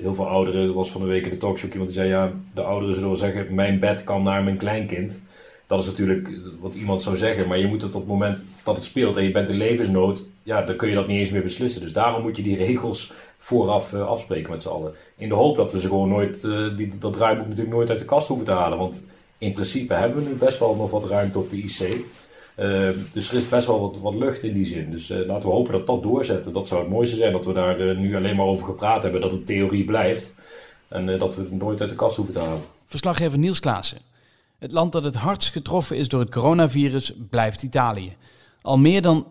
heel 0.00 0.14
veel 0.14 0.28
ouderen. 0.28 0.66
Er 0.68 0.72
was 0.72 0.90
van 0.90 1.00
de 1.00 1.06
week 1.06 1.24
in 1.24 1.30
de 1.30 1.36
talkshow 1.36 1.70
iemand 1.70 1.90
die 1.90 1.98
zei: 1.98 2.10
ja, 2.10 2.32
de 2.54 2.62
ouderen 2.62 2.94
zullen 2.94 3.08
wel 3.08 3.18
zeggen: 3.18 3.54
mijn 3.54 3.78
bed 3.78 4.04
kan 4.04 4.22
naar 4.22 4.44
mijn 4.44 4.56
kleinkind. 4.56 5.20
Dat 5.66 5.82
is 5.82 5.86
natuurlijk 5.86 6.28
wat 6.60 6.74
iemand 6.74 7.02
zou 7.02 7.16
zeggen, 7.16 7.48
maar 7.48 7.58
je 7.58 7.66
moet 7.66 7.82
het 7.82 7.94
op 7.94 8.00
het 8.00 8.10
moment 8.10 8.38
dat 8.68 8.76
het 8.76 8.86
speelt 8.86 9.16
en 9.16 9.22
je 9.22 9.30
bent 9.30 9.48
in 9.48 9.56
levensnood, 9.56 10.24
ja, 10.42 10.62
dan 10.62 10.76
kun 10.76 10.88
je 10.88 10.94
dat 10.94 11.06
niet 11.06 11.18
eens 11.18 11.30
meer 11.30 11.42
beslissen. 11.42 11.80
Dus 11.80 11.92
daarom 11.92 12.22
moet 12.22 12.36
je 12.36 12.42
die 12.42 12.56
regels 12.66 13.12
vooraf 13.38 13.92
uh, 13.92 14.06
afspreken 14.06 14.50
met 14.50 14.62
z'n 14.62 14.68
allen. 14.68 14.92
In 15.16 15.28
de 15.28 15.34
hoop 15.34 15.56
dat 15.56 15.72
we 15.72 15.80
ze 15.80 15.88
gewoon 15.88 16.08
nooit, 16.08 16.44
uh, 16.44 16.76
die, 16.76 16.98
dat 16.98 17.12
draaiboek 17.12 17.46
natuurlijk 17.46 17.76
nooit 17.76 17.90
uit 17.90 17.98
de 17.98 18.04
kast 18.04 18.28
hoeven 18.28 18.46
te 18.46 18.52
halen. 18.52 18.78
Want 18.78 19.04
in 19.38 19.52
principe 19.52 19.94
hebben 19.94 20.24
we 20.24 20.30
nu 20.30 20.36
best 20.36 20.58
wel 20.58 20.74
nog 20.74 20.90
wat 20.90 21.04
ruimte 21.04 21.38
op 21.38 21.50
de 21.50 21.56
IC. 21.56 21.80
Uh, 22.58 22.88
dus 23.12 23.30
er 23.30 23.36
is 23.36 23.48
best 23.48 23.66
wel 23.66 23.80
wat, 23.80 23.96
wat 24.00 24.14
lucht 24.14 24.42
in 24.42 24.52
die 24.52 24.64
zin. 24.64 24.90
Dus 24.90 25.08
laten 25.08 25.48
we 25.48 25.54
hopen 25.54 25.72
dat 25.72 25.86
dat 25.86 26.02
doorzetten. 26.02 26.52
Dat 26.52 26.68
zou 26.68 26.80
het 26.80 26.90
mooiste 26.90 27.16
zijn, 27.16 27.32
dat 27.32 27.46
we 27.46 27.52
daar 27.52 27.96
nu 27.96 28.16
alleen 28.16 28.36
maar 28.36 28.46
over 28.46 28.66
gepraat 28.66 29.02
hebben, 29.02 29.20
dat 29.20 29.30
het 29.30 29.46
theorie 29.46 29.84
blijft. 29.84 30.34
En 30.88 31.18
dat 31.18 31.36
we 31.36 31.42
het 31.42 31.52
nooit 31.52 31.80
uit 31.80 31.90
de 31.90 31.96
kast 31.96 32.16
hoeven 32.16 32.34
te 32.34 32.40
halen. 32.40 32.62
Verslaggever 32.86 33.38
Niels 33.38 33.60
Klaassen. 33.60 33.98
Het 34.58 34.72
land 34.72 34.92
dat 34.92 35.04
het 35.04 35.14
hardst 35.14 35.50
getroffen 35.50 35.96
is 35.96 36.08
door 36.08 36.20
het 36.20 36.30
coronavirus 36.30 37.12
blijft 37.30 37.62
Italië. 37.62 38.16
Al 38.68 38.78
meer 38.78 39.02
dan 39.02 39.26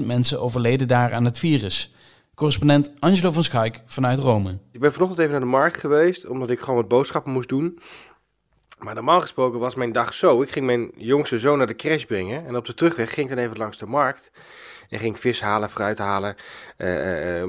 16.000 0.00 0.06
mensen 0.06 0.40
overleden 0.40 0.88
daar 0.88 1.12
aan 1.12 1.24
het 1.24 1.38
virus. 1.38 1.94
Correspondent 2.34 2.92
Angelo 2.98 3.30
van 3.30 3.44
Schaik 3.44 3.82
vanuit 3.86 4.18
Rome. 4.18 4.58
Ik 4.72 4.80
ben 4.80 4.92
vanochtend 4.92 5.20
even 5.20 5.32
naar 5.32 5.40
de 5.40 5.46
markt 5.46 5.76
geweest, 5.76 6.26
omdat 6.26 6.50
ik 6.50 6.60
gewoon 6.60 6.76
wat 6.76 6.88
boodschappen 6.88 7.32
moest 7.32 7.48
doen. 7.48 7.78
Maar 8.78 8.94
normaal 8.94 9.20
gesproken 9.20 9.60
was 9.60 9.74
mijn 9.74 9.92
dag 9.92 10.14
zo. 10.14 10.42
Ik 10.42 10.50
ging 10.50 10.66
mijn 10.66 10.92
jongste 10.96 11.38
zoon 11.38 11.58
naar 11.58 11.66
de 11.66 11.76
crash 11.76 12.04
brengen. 12.04 12.46
En 12.46 12.56
op 12.56 12.64
de 12.64 12.74
terugweg 12.74 13.14
ging 13.14 13.30
ik 13.30 13.36
dan 13.36 13.44
even 13.44 13.58
langs 13.58 13.78
de 13.78 13.86
markt. 13.86 14.30
En 14.88 14.98
ging 14.98 15.18
vis 15.18 15.40
halen, 15.40 15.70
fruit 15.70 15.98
halen, 15.98 16.36
uh, 16.78 17.40
uh, 17.40 17.48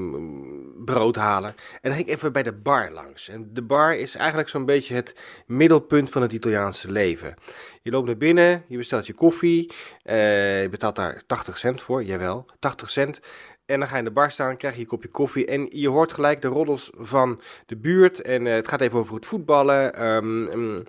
brood 0.84 1.16
halen. 1.16 1.50
En 1.50 1.78
dan 1.82 1.92
ging 1.92 2.06
ik 2.06 2.14
even 2.14 2.32
bij 2.32 2.42
de 2.42 2.52
bar 2.52 2.90
langs. 2.90 3.28
En 3.28 3.50
de 3.52 3.62
bar 3.62 3.96
is 3.96 4.16
eigenlijk 4.16 4.48
zo'n 4.48 4.64
beetje 4.64 4.94
het 4.94 5.14
middelpunt 5.46 6.10
van 6.10 6.22
het 6.22 6.32
Italiaanse 6.32 6.92
leven. 6.92 7.34
Je 7.82 7.90
loopt 7.90 8.06
naar 8.06 8.16
binnen, 8.16 8.64
je 8.68 8.76
bestelt 8.76 9.06
je 9.06 9.12
koffie. 9.12 9.72
Je 10.02 10.68
betaalt 10.70 10.96
daar 10.96 11.22
80 11.26 11.58
cent 11.58 11.82
voor, 11.82 12.04
jawel, 12.04 12.46
80 12.58 12.90
cent. 12.90 13.20
En 13.66 13.78
dan 13.78 13.88
ga 13.88 13.92
je 13.94 13.98
in 13.98 14.04
de 14.04 14.10
bar 14.10 14.30
staan, 14.30 14.56
krijg 14.56 14.74
je 14.74 14.80
je 14.80 14.86
kopje 14.86 15.08
koffie. 15.08 15.46
En 15.46 15.66
je 15.70 15.88
hoort 15.88 16.12
gelijk 16.12 16.40
de 16.40 16.48
roddels 16.48 16.90
van 16.94 17.40
de 17.66 17.76
buurt. 17.76 18.22
En 18.22 18.44
het 18.44 18.68
gaat 18.68 18.80
even 18.80 18.98
over 18.98 19.14
het 19.14 19.26
voetballen. 19.26 20.06
Um, 20.06 20.48
um, 20.48 20.84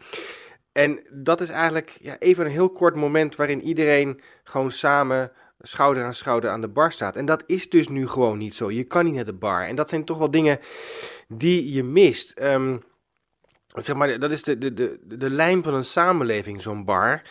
en 0.72 1.00
dat 1.12 1.42
is 1.42 1.50
eigenlijk 1.50 1.98
ja, 2.02 2.16
even 2.19 2.45
een 2.45 2.52
heel 2.52 2.69
kort 2.69 2.95
moment 2.95 3.35
waarin 3.35 3.62
iedereen 3.62 4.21
gewoon 4.44 4.71
samen 4.71 5.31
schouder 5.61 6.04
aan 6.04 6.13
schouder 6.13 6.49
aan 6.49 6.61
de 6.61 6.68
bar 6.68 6.92
staat. 6.92 7.16
En 7.16 7.25
dat 7.25 7.44
is 7.45 7.69
dus 7.69 7.87
nu 7.87 8.07
gewoon 8.07 8.37
niet 8.37 8.56
zo. 8.56 8.71
Je 8.71 8.83
kan 8.83 9.06
niet 9.06 9.13
naar 9.13 9.23
de 9.23 9.33
bar. 9.33 9.66
En 9.66 9.75
dat 9.75 9.89
zijn 9.89 10.06
toch 10.06 10.18
wel 10.18 10.31
dingen 10.31 10.59
die 11.28 11.73
je 11.73 11.83
mist. 11.83 12.39
Um, 12.42 12.83
zeg 13.73 13.95
maar, 13.95 14.19
dat 14.19 14.31
is 14.31 14.44
de, 14.44 14.57
de, 14.57 14.73
de, 14.73 14.99
de 15.04 15.30
lijm 15.30 15.63
van 15.63 15.73
een 15.73 15.85
samenleving, 15.85 16.61
zo'n 16.61 16.85
bar. 16.85 17.21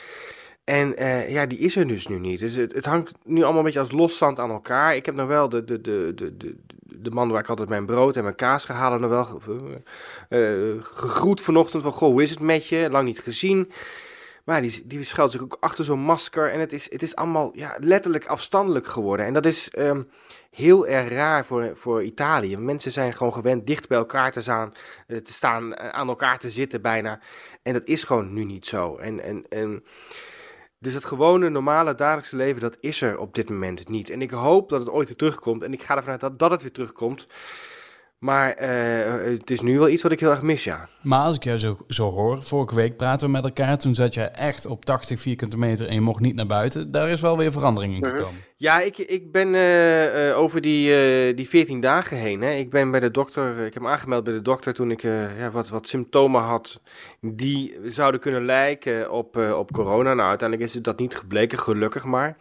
En 0.64 1.02
uh, 1.02 1.30
ja, 1.30 1.47
die 1.47 1.58
is 1.58 1.76
er 1.76 1.87
dus 1.87 2.06
nu 2.06 2.18
niet. 2.18 2.40
Dus 2.40 2.54
het, 2.54 2.75
het, 2.75 2.85
hangt 2.85 3.12
nu 3.25 3.42
allemaal 3.42 3.58
een 3.58 3.64
beetje 3.64 3.78
als 3.78 3.90
loszand 3.90 4.38
aan 4.38 4.50
elkaar. 4.50 4.97
Ik 4.97 5.06
heb 5.06 5.14
nog 5.14 5.26
wel 5.26 5.49
de, 5.49 5.64
de, 5.64 5.80
de, 5.80 6.12
de, 6.14 6.37
de, 6.37 6.56
de 6.80 7.11
man 7.11 7.30
waar 7.30 7.40
ik 7.40 7.49
altijd 7.49 7.68
mijn 7.68 7.87
brood 7.87 8.16
en 8.16 8.23
mijn 8.23 8.35
kaas 8.35 8.64
gehaald 8.64 9.00
nog 9.00 9.11
wel 9.11 9.40
uh, 10.30 10.82
gegroet 10.82 11.40
vanochtend. 11.40 11.82
Van, 11.82 11.92
goh, 11.92 12.11
hoe 12.11 12.23
is 12.23 12.30
het 12.30 12.40
met 12.40 12.66
je? 12.66 12.88
Lang 12.90 13.04
niet 13.04 13.20
gezien. 13.20 13.70
Maar 14.49 14.61
die, 14.61 14.87
die 14.87 15.05
schuilt 15.05 15.33
zich 15.33 15.43
ook 15.43 15.57
achter 15.61 15.85
zo'n 15.85 16.00
masker. 16.00 16.50
En 16.50 16.61
het 16.61 16.73
is, 16.73 16.90
het 16.90 17.02
is 17.02 17.17
allemaal 17.17 17.50
ja, 17.55 17.76
letterlijk 17.81 18.26
afstandelijk 18.26 18.87
geworden. 18.87 19.26
En 19.26 19.33
dat 19.33 19.47
is 19.47 19.73
um, 19.78 20.09
heel 20.50 20.87
erg 20.87 21.09
raar 21.09 21.45
voor, 21.45 21.71
voor 21.75 22.02
Italië. 22.02 22.57
Mensen 22.57 22.93
zijn 22.93 23.14
gewoon 23.14 23.33
gewend 23.33 23.67
dicht 23.67 23.88
bij 23.88 23.99
elkaar 23.99 24.33
te, 24.33 24.40
staan, 24.40 24.73
eh, 25.07 25.17
te 25.17 25.33
staan, 25.33 25.75
eh, 25.75 25.88
aan 25.88 26.09
elkaar 26.09 26.38
te 26.38 26.50
zitten 26.50 26.83
bijna. 26.83 27.21
En 27.62 27.73
dat 27.73 27.85
is 27.85 28.05
gewoon 28.05 28.33
nu 28.33 28.45
niet 28.45 28.67
zo. 28.67 28.97
En, 28.97 29.21
en, 29.21 29.45
en, 29.49 29.85
dus 30.78 30.95
het 30.95 31.05
gewone, 31.05 31.49
normale, 31.49 31.95
dagelijkse 31.95 32.37
leven, 32.37 32.61
dat 32.61 32.76
is 32.81 33.00
er 33.00 33.19
op 33.19 33.35
dit 33.35 33.50
moment 33.50 33.88
niet. 33.88 34.11
En 34.11 34.23
ik 34.23 34.31
hoop 34.31 34.69
dat 34.69 34.81
het 34.81 34.90
ooit 34.90 35.09
weer 35.09 35.17
terugkomt. 35.17 35.62
En 35.62 35.73
ik 35.73 35.83
ga 35.83 35.97
ervan 35.97 36.12
uit 36.12 36.21
dat, 36.21 36.38
dat 36.38 36.50
het 36.50 36.62
weer 36.62 36.73
terugkomt. 36.73 37.26
Maar 38.18 38.62
uh, 38.62 39.38
het 39.38 39.50
is 39.50 39.60
nu 39.60 39.78
wel 39.78 39.88
iets 39.88 40.02
wat 40.02 40.12
ik 40.12 40.20
heel 40.20 40.30
erg 40.30 40.42
mis, 40.42 40.64
ja. 40.64 40.88
Maar 41.02 41.20
als 41.25 41.37
ik 41.37 41.44
jou 41.44 41.58
zo, 41.58 41.78
zo 41.88 42.10
hoor, 42.10 42.42
vorige 42.42 42.75
week 42.75 42.96
praten 42.96 43.26
we 43.26 43.32
met 43.32 43.44
elkaar. 43.44 43.78
Toen 43.78 43.94
zat 43.94 44.14
je 44.14 44.22
echt 44.22 44.66
op 44.66 44.84
80 44.84 45.20
vierkante 45.20 45.58
meter 45.58 45.87
en 45.87 45.94
je 45.94 46.00
mocht 46.00 46.20
niet 46.20 46.34
naar 46.34 46.46
buiten. 46.46 46.90
Daar 46.90 47.08
is 47.08 47.20
wel 47.20 47.37
weer 47.37 47.52
verandering 47.52 47.94
in 47.94 48.00
mhm. 48.00 48.10
gekomen. 48.10 48.40
Ja, 48.56 48.80
ik, 48.80 48.98
ik 48.98 49.32
ben 49.32 49.54
uh, 49.54 50.28
uh, 50.28 50.38
over 50.38 50.60
die, 50.60 51.34
die 51.34 51.48
14 51.48 51.80
dagen 51.80 52.16
heen. 52.16 52.40
Hè. 52.40 52.52
Ik 52.52 52.70
ben 52.70 52.90
bij 52.90 53.00
de 53.00 53.10
dokter, 53.10 53.58
ik 53.58 53.75
heb 53.75 53.82
me 53.82 53.88
aangemeld 53.88 54.25
bij 54.25 54.32
de 54.32 54.42
dokter 54.42 54.75
toen 54.75 54.90
ik 54.90 55.02
ja, 55.02 55.50
wat, 55.52 55.68
wat 55.68 55.88
symptomen 55.88 56.40
had 56.42 56.80
die 57.20 57.76
zouden 57.84 58.20
kunnen 58.20 58.44
lijken 58.44 59.12
op, 59.12 59.37
op 59.37 59.72
corona. 59.72 60.14
Nou, 60.14 60.28
uiteindelijk 60.28 60.70
is 60.70 60.82
dat 60.82 60.98
niet 60.98 61.16
gebleken, 61.16 61.58
gelukkig 61.58 62.04
maar. 62.04 62.37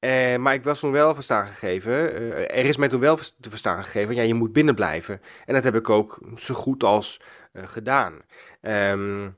Uh, 0.00 0.36
maar 0.36 0.54
ik 0.54 0.64
was 0.64 0.80
toen 0.80 0.90
wel 0.90 1.14
verstaan 1.14 1.46
gegeven, 1.46 1.92
uh, 1.92 2.38
er 2.38 2.64
is 2.64 2.76
mij 2.76 2.88
toen 2.88 3.00
wel 3.00 3.18
te 3.40 3.50
verstaan 3.50 3.84
gegeven, 3.84 4.14
ja, 4.14 4.22
je 4.22 4.34
moet 4.34 4.52
binnen 4.52 4.74
blijven. 4.74 5.20
En 5.44 5.54
dat 5.54 5.64
heb 5.64 5.74
ik 5.74 5.90
ook 5.90 6.20
zo 6.36 6.54
goed 6.54 6.82
als 6.82 7.20
gedaan. 7.54 8.14
Um, 8.62 9.36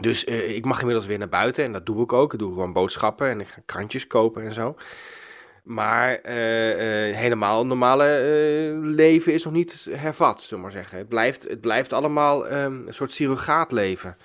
dus 0.00 0.24
ik 0.24 0.64
mag 0.64 0.78
inmiddels 0.78 1.06
weer 1.06 1.18
naar 1.18 1.28
buiten 1.28 1.64
en 1.64 1.72
dat 1.72 1.86
doe 1.86 2.02
ik 2.02 2.12
ook. 2.12 2.32
Ik 2.32 2.38
doe 2.38 2.52
gewoon 2.52 2.72
boodschappen 2.72 3.28
en 3.28 3.40
ik 3.40 3.48
ga 3.48 3.60
krantjes 3.64 4.06
kopen 4.06 4.42
en 4.42 4.54
zo. 4.54 4.76
Maar 5.62 6.18
helemaal 7.12 7.66
normale 7.66 8.04
leven 8.82 9.32
is 9.32 9.44
nog 9.44 9.52
niet 9.52 9.86
hervat, 9.90 10.42
zullen 10.42 10.56
we 10.56 10.62
maar 10.62 10.80
zeggen. 10.80 10.98
Het 10.98 11.08
blijft, 11.08 11.48
het 11.48 11.60
blijft 11.60 11.92
allemaal 11.92 12.52
um, 12.52 12.86
een 12.86 12.94
soort 12.94 13.12
surrogaatleven. 13.12 14.16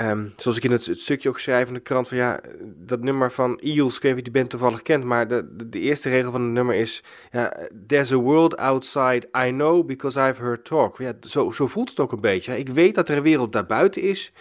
Um, 0.00 0.32
zoals 0.36 0.56
ik 0.56 0.64
in 0.64 0.70
het, 0.70 0.88
stukje 0.92 1.28
ook 1.28 1.38
schrijf 1.38 1.68
in 1.68 1.74
de 1.74 1.80
krant 1.80 2.08
van 2.08 2.16
ja, 2.16 2.40
dat 2.76 3.00
nummer 3.00 3.32
van 3.32 3.58
Eels, 3.62 3.96
ik 3.96 4.02
weet 4.02 4.14
niet 4.14 4.20
of 4.20 4.26
je 4.26 4.38
band 4.38 4.50
toevallig 4.50 4.82
kent, 4.82 5.04
maar 5.04 5.28
de, 5.28 5.68
de, 5.68 5.80
eerste 5.80 6.08
regel 6.08 6.32
van 6.32 6.42
het 6.42 6.50
nummer 6.50 6.74
is 6.74 7.02
ja, 7.30 7.68
There's 7.86 8.12
a 8.12 8.16
world 8.16 8.56
outside 8.56 9.28
I 9.46 9.50
know 9.50 9.86
because 9.86 10.28
I've 10.28 10.42
heard 10.42 10.64
talk. 10.64 10.98
Ja, 10.98 11.12
zo, 11.20 11.50
zo 11.50 11.66
voelt 11.66 11.90
het 11.90 12.00
ook 12.00 12.12
een 12.12 12.20
beetje. 12.20 12.58
Ik 12.58 12.68
weet 12.68 12.94
dat 12.94 13.08
er 13.08 13.16
een 13.16 13.22
wereld 13.22 13.52
daarbuiten 13.52 14.02
is, 14.02 14.32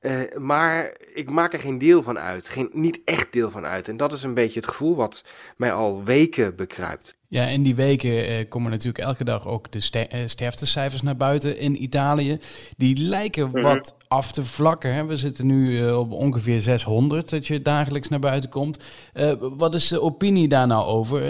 uh, 0.00 0.20
maar 0.38 0.96
ik 1.14 1.30
maak 1.30 1.52
er 1.52 1.58
geen 1.58 1.78
deel 1.78 2.02
van 2.02 2.18
uit, 2.18 2.48
geen, 2.48 2.70
niet 2.72 3.00
echt 3.04 3.32
deel 3.32 3.50
van 3.50 3.64
uit. 3.64 3.88
En 3.88 3.96
dat 3.96 4.12
is 4.12 4.22
een 4.22 4.34
beetje 4.34 4.60
het 4.60 4.68
gevoel 4.68 4.96
wat 4.96 5.24
mij 5.56 5.72
al 5.72 6.04
weken 6.04 6.56
bekruipt. 6.56 7.16
Ja, 7.34 7.44
in 7.44 7.62
die 7.62 7.74
weken 7.74 8.26
eh, 8.26 8.48
komen 8.48 8.70
natuurlijk 8.70 9.04
elke 9.04 9.24
dag 9.24 9.46
ook 9.46 9.70
de 9.70 9.80
ster 9.80 10.14
uh, 10.14 10.20
sterftecijfers 10.26 11.02
naar 11.02 11.16
buiten 11.16 11.58
in 11.58 11.82
Italië. 11.82 12.38
Die 12.76 12.96
lijken 12.96 13.46
mm 13.46 13.52
-hmm. 13.52 13.62
wat 13.62 13.94
af 14.08 14.32
te 14.32 14.44
vlakken. 14.44 14.94
Hè. 14.94 15.04
We 15.04 15.16
zitten 15.16 15.46
nu 15.46 15.70
uh, 15.70 15.98
op 15.98 16.12
ongeveer 16.12 16.60
600 16.60 17.30
dat 17.30 17.46
je 17.46 17.62
dagelijks 17.62 18.08
naar 18.08 18.18
buiten 18.18 18.50
komt. 18.50 18.78
wat 19.38 19.74
is 19.74 19.88
de 19.88 20.00
opinie 20.00 20.48
daar 20.48 20.66
nou 20.66 20.84
over? 20.84 21.22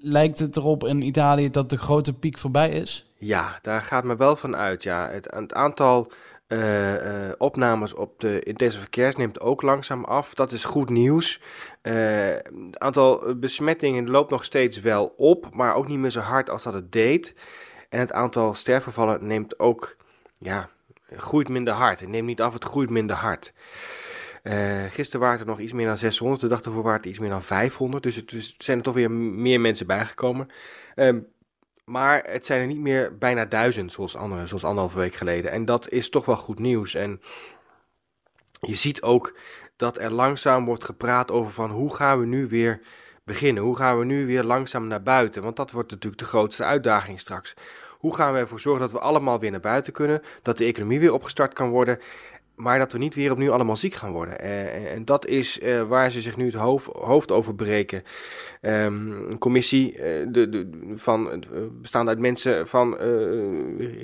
lijkt 0.00 0.38
het 0.38 0.56
erop 0.56 0.84
in 0.84 1.02
Italië 1.02 1.50
dat 1.50 1.70
de 1.70 1.78
grote 1.78 2.12
piek 2.12 2.38
voorbij 2.38 2.70
is? 2.70 3.06
Ja, 3.18 3.58
daar 3.62 3.82
gaat 3.82 4.04
me 4.04 4.16
wel 4.16 4.36
van 4.36 4.56
uit. 4.56 4.82
Ja. 4.82 5.08
Het, 5.10 5.34
het 5.34 5.54
aantal 5.54 6.12
uh, 6.48 6.94
uh, 6.94 7.32
opnames 7.38 7.94
op 7.94 8.20
de 8.20 8.42
intensive 8.42 8.80
verkeers 8.80 9.16
neemt 9.16 9.40
ook 9.40 9.62
langzaam 9.62 10.04
af. 10.04 10.34
Dat 10.34 10.52
is 10.52 10.64
goed 10.64 10.90
nieuws. 10.90 11.40
Uh, 11.82 11.92
het 12.66 12.78
aantal 12.78 13.36
besmettingen 13.36 14.10
loopt 14.10 14.30
nog 14.30 14.44
steeds 14.44 14.80
wel 14.80 15.14
op, 15.16 15.54
maar 15.54 15.74
ook 15.74 15.88
niet 15.88 15.98
meer 15.98 16.10
zo 16.10 16.20
hard 16.20 16.50
als 16.50 16.62
dat 16.62 16.72
het 16.72 16.92
deed. 16.92 17.34
En 17.88 17.98
het 17.98 18.12
aantal 18.12 18.54
sterfgevallen 18.54 19.26
neemt 19.26 19.58
ook, 19.58 19.96
ja, 20.38 20.70
groeit 21.16 21.48
minder 21.48 21.74
hard. 21.74 22.00
Het 22.00 22.08
neemt 22.08 22.26
niet 22.26 22.40
af, 22.40 22.52
het 22.52 22.64
groeit 22.64 22.90
minder 22.90 23.16
hard. 23.16 23.52
gisteren 24.90 25.20
waren 25.20 25.40
er 25.40 25.46
nog 25.46 25.60
iets 25.60 25.72
meer 25.72 25.86
dan 25.86 25.96
600, 25.96 26.40
de 26.40 26.48
dag 26.48 26.62
ervoor 26.62 26.82
waren 26.82 27.00
het 27.00 27.08
iets 27.08 27.18
meer 27.18 27.30
dan 27.30 27.42
500. 27.42 28.02
Dus 28.02 28.26
dus 28.26 28.54
zijn 28.58 28.78
er 28.78 28.84
toch 28.84 28.94
weer 28.94 29.10
meer 29.10 29.60
mensen 29.60 29.86
bijgekomen. 29.86 30.48
Ehm, 30.94 31.18
maar 31.86 32.24
het 32.24 32.46
zijn 32.46 32.60
er 32.60 32.66
niet 32.66 32.78
meer 32.78 33.18
bijna 33.18 33.44
duizend, 33.44 33.92
zoals, 33.92 34.16
andere, 34.16 34.46
zoals 34.46 34.64
anderhalve 34.64 34.98
week 34.98 35.14
geleden. 35.14 35.50
En 35.50 35.64
dat 35.64 35.88
is 35.90 36.10
toch 36.10 36.24
wel 36.24 36.36
goed 36.36 36.58
nieuws. 36.58 36.94
En 36.94 37.20
je 38.60 38.74
ziet 38.74 39.02
ook 39.02 39.38
dat 39.76 39.98
er 39.98 40.12
langzaam 40.12 40.64
wordt 40.64 40.84
gepraat 40.84 41.30
over 41.30 41.52
van 41.52 41.70
hoe 41.70 41.94
gaan 41.94 42.20
we 42.20 42.26
nu 42.26 42.46
weer 42.46 42.80
beginnen? 43.24 43.62
Hoe 43.62 43.76
gaan 43.76 43.98
we 43.98 44.04
nu 44.04 44.26
weer 44.26 44.42
langzaam 44.42 44.86
naar 44.86 45.02
buiten? 45.02 45.42
Want 45.42 45.56
dat 45.56 45.70
wordt 45.70 45.90
natuurlijk 45.90 46.22
de 46.22 46.28
grootste 46.28 46.64
uitdaging 46.64 47.20
straks. 47.20 47.54
Hoe 47.98 48.14
gaan 48.14 48.32
we 48.32 48.38
ervoor 48.38 48.60
zorgen 48.60 48.82
dat 48.82 48.92
we 48.92 48.98
allemaal 48.98 49.38
weer 49.38 49.50
naar 49.50 49.60
buiten 49.60 49.92
kunnen? 49.92 50.22
Dat 50.42 50.58
de 50.58 50.64
economie 50.64 51.00
weer 51.00 51.12
opgestart 51.12 51.52
kan 51.52 51.68
worden? 51.68 51.98
Maar 52.56 52.78
dat 52.78 52.92
we 52.92 52.98
niet 52.98 53.14
weer 53.14 53.30
opnieuw 53.30 53.52
allemaal 53.52 53.76
ziek 53.76 53.94
gaan 53.94 54.12
worden. 54.12 54.44
Uh, 54.44 54.92
en 54.92 55.04
dat 55.04 55.26
is 55.26 55.60
uh, 55.62 55.82
waar 55.82 56.10
ze 56.10 56.20
zich 56.20 56.36
nu 56.36 56.44
het 56.44 56.54
hoofd, 56.54 56.88
hoofd 56.92 57.32
over 57.32 57.54
breken. 57.54 58.02
Um, 58.62 59.30
een 59.30 59.38
commissie 59.38 59.92
uh, 59.92 59.98
de, 60.28 60.48
de, 60.48 60.92
van, 60.94 61.44
bestaande 61.72 62.10
uit 62.10 62.18
mensen 62.18 62.68
van 62.68 62.96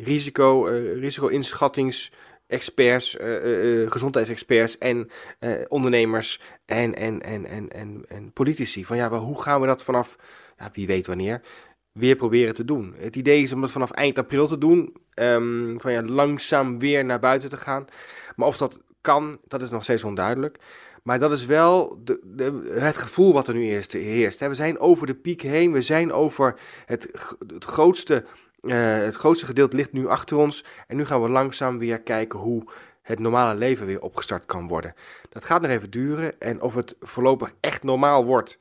risico, 0.05 0.63
risico-inschattingsexperts, 0.95 3.17
gezondheidsexperts 3.87 4.79
en 4.79 5.11
ondernemers 5.69 6.41
en, 6.67 6.95
en, 6.95 7.23
en, 7.23 7.47
en, 7.47 7.71
en, 7.71 8.05
en 8.09 8.33
politici. 8.33 8.85
Van 8.85 8.97
ja, 8.97 9.11
wel, 9.11 9.21
hoe 9.21 9.43
gaan 9.43 9.61
we 9.61 9.67
dat 9.67 9.83
vanaf, 9.83 10.17
ja, 10.59 10.71
wie 10.73 10.87
weet 10.87 11.07
wanneer, 11.07 11.41
weer 11.93 12.17
proberen 12.17 12.55
te 12.55 12.65
doen. 12.65 12.95
Het 12.97 13.17
idee 13.17 13.43
is 13.43 13.53
om 13.53 13.61
dat 13.61 13.71
vanaf 13.71 13.91
eind 13.91 14.19
april 14.19 14.47
te 14.47 14.59
doen. 14.59 14.97
Um, 15.15 15.81
van 15.81 15.93
ja, 15.93 16.03
langzaam 16.03 16.79
weer 16.79 17.05
naar 17.05 17.21
buiten 17.21 17.49
te 17.49 17.57
gaan. 17.57 17.85
Maar 18.37 18.49
of 18.49 18.57
dat 18.57 18.81
kan, 19.01 19.39
dat 19.49 19.63
is 19.63 19.71
nog 19.71 19.83
steeds 19.83 20.05
onduidelijk. 20.05 20.59
Maar 21.03 21.19
dat 21.19 21.33
is 21.33 21.47
wel 21.47 22.01
de, 22.05 22.21
de, 22.25 22.77
het 22.81 22.97
gevoel 22.97 23.33
wat 23.33 23.49
er 23.49 23.55
nu 23.55 23.63
eerst 23.63 23.93
heerst. 23.93 24.41
We 24.41 24.55
zijn 24.55 24.79
over 24.79 25.07
de 25.07 25.15
piek 25.15 25.43
heen. 25.43 25.73
We 25.73 25.83
zijn 25.83 26.13
over 26.13 26.55
het, 26.87 27.09
grootste. 27.59 28.25
Uh, 28.61 28.75
het 28.95 29.15
grootste 29.15 29.47
gedeelte 29.47 29.77
ligt 29.77 29.93
nu 29.93 30.07
achter 30.07 30.37
ons. 30.37 30.65
En 30.87 30.97
nu 30.97 31.05
gaan 31.05 31.23
we 31.23 31.29
langzaam 31.29 31.79
weer 31.79 32.01
kijken 32.01 32.39
hoe 32.39 32.65
het 33.03 33.19
normale 33.19 33.59
leven 33.59 33.87
weer 33.87 34.03
opgestart 34.03 34.47
kan 34.47 34.69
worden. 34.69 34.95
Dat 35.29 35.45
gaat 35.45 35.63
nog 35.63 35.71
even 35.71 35.91
duren. 35.91 36.41
En 36.41 36.61
of 36.61 36.75
het 36.75 36.97
voorlopig 37.01 37.53
echt 37.61 37.83
normaal 37.83 38.25
wordt, 38.25 38.59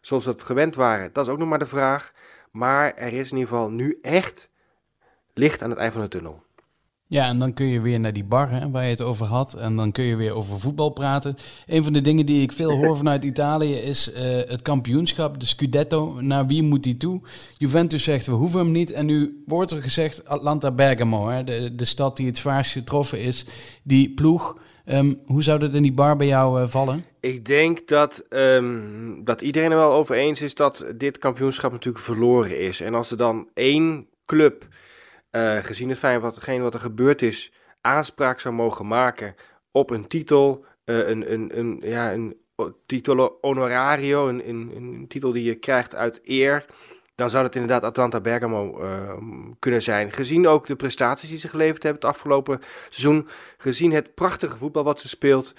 zoals 0.00 0.24
we 0.24 0.30
het 0.30 0.42
gewend 0.42 0.74
waren, 0.74 1.12
dat 1.12 1.26
is 1.26 1.32
ook 1.32 1.38
nog 1.38 1.48
maar 1.48 1.58
de 1.58 1.66
vraag. 1.66 2.12
Maar 2.50 2.94
er 2.94 3.12
is 3.12 3.30
in 3.30 3.36
ieder 3.36 3.52
geval 3.52 3.70
nu 3.70 3.98
echt 4.02 4.48
licht 5.34 5.62
aan 5.62 5.70
het 5.70 5.78
eind 5.78 5.92
van 5.92 6.02
de 6.02 6.08
tunnel. 6.08 6.46
Ja, 7.10 7.28
en 7.28 7.38
dan 7.38 7.54
kun 7.54 7.66
je 7.66 7.80
weer 7.80 8.00
naar 8.00 8.12
die 8.12 8.24
bar 8.24 8.50
hè, 8.50 8.70
waar 8.70 8.84
je 8.84 8.90
het 8.90 9.02
over 9.02 9.26
had. 9.26 9.54
En 9.54 9.76
dan 9.76 9.92
kun 9.92 10.04
je 10.04 10.16
weer 10.16 10.32
over 10.32 10.60
voetbal 10.60 10.90
praten. 10.90 11.36
Een 11.66 11.84
van 11.84 11.92
de 11.92 12.00
dingen 12.00 12.26
die 12.26 12.42
ik 12.42 12.52
veel 12.52 12.70
hoor 12.70 12.96
vanuit 12.96 13.24
Italië 13.24 13.74
is 13.74 14.12
uh, 14.12 14.16
het 14.22 14.62
kampioenschap, 14.62 15.40
de 15.40 15.46
Scudetto. 15.46 16.20
Naar 16.20 16.46
wie 16.46 16.62
moet 16.62 16.82
die 16.82 16.96
toe? 16.96 17.20
Juventus 17.56 18.02
zegt 18.02 18.26
we 18.26 18.32
hoeven 18.32 18.60
hem 18.60 18.70
niet. 18.70 18.92
En 18.92 19.06
nu 19.06 19.42
wordt 19.46 19.70
er 19.70 19.82
gezegd 19.82 20.28
Atlanta 20.28 20.70
Bergamo, 20.70 21.28
hè, 21.28 21.44
de, 21.44 21.74
de 21.74 21.84
stad 21.84 22.16
die 22.16 22.26
het 22.26 22.38
zwaarst 22.38 22.72
getroffen 22.72 23.20
is. 23.20 23.44
Die 23.82 24.14
ploeg. 24.14 24.58
Um, 24.84 25.20
hoe 25.26 25.42
zou 25.42 25.58
dat 25.58 25.74
in 25.74 25.82
die 25.82 25.92
bar 25.92 26.16
bij 26.16 26.26
jou 26.26 26.62
uh, 26.62 26.68
vallen? 26.68 27.04
Ik 27.20 27.44
denk 27.44 27.86
dat, 27.86 28.24
um, 28.28 29.24
dat 29.24 29.40
iedereen 29.40 29.70
er 29.70 29.76
wel 29.76 29.92
over 29.92 30.16
eens 30.16 30.40
is 30.40 30.54
dat 30.54 30.86
dit 30.94 31.18
kampioenschap 31.18 31.72
natuurlijk 31.72 32.04
verloren 32.04 32.58
is. 32.58 32.80
En 32.80 32.94
als 32.94 33.10
er 33.10 33.16
dan 33.16 33.48
één 33.54 34.08
club 34.26 34.66
uh, 35.30 35.56
gezien 35.56 35.88
het 35.88 35.98
feit 35.98 36.20
wat, 36.20 36.44
wat 36.46 36.74
er 36.74 36.80
gebeurd 36.80 37.22
is, 37.22 37.52
aanspraak 37.80 38.40
zou 38.40 38.54
mogen 38.54 38.86
maken 38.86 39.34
op 39.70 39.90
een 39.90 40.06
titel, 40.06 40.64
uh, 40.84 41.08
een, 41.08 41.32
een, 41.32 41.58
een, 41.58 41.78
ja, 41.80 42.12
een 42.12 42.36
titel 42.86 43.38
honorario, 43.40 44.28
een, 44.28 44.48
een, 44.48 44.72
een, 44.76 45.04
titel 45.08 45.32
die 45.32 45.44
je 45.44 45.54
krijgt 45.54 45.94
uit 45.94 46.20
eer, 46.22 46.64
dan 47.14 47.30
zou 47.30 47.44
het 47.44 47.54
inderdaad 47.54 47.82
Atlanta 47.82 48.20
Bergamo 48.20 48.82
uh, 48.82 49.12
kunnen 49.58 49.82
zijn. 49.82 50.12
Gezien 50.12 50.46
ook 50.46 50.66
de 50.66 50.76
prestaties 50.76 51.28
die 51.28 51.38
ze 51.38 51.48
geleverd 51.48 51.82
hebben 51.82 52.02
het 52.02 52.10
afgelopen 52.10 52.60
seizoen, 52.88 53.28
gezien 53.56 53.92
het 53.92 54.14
prachtige 54.14 54.56
voetbal 54.56 54.84
wat 54.84 55.00
ze 55.00 55.08
speelt. 55.08 55.54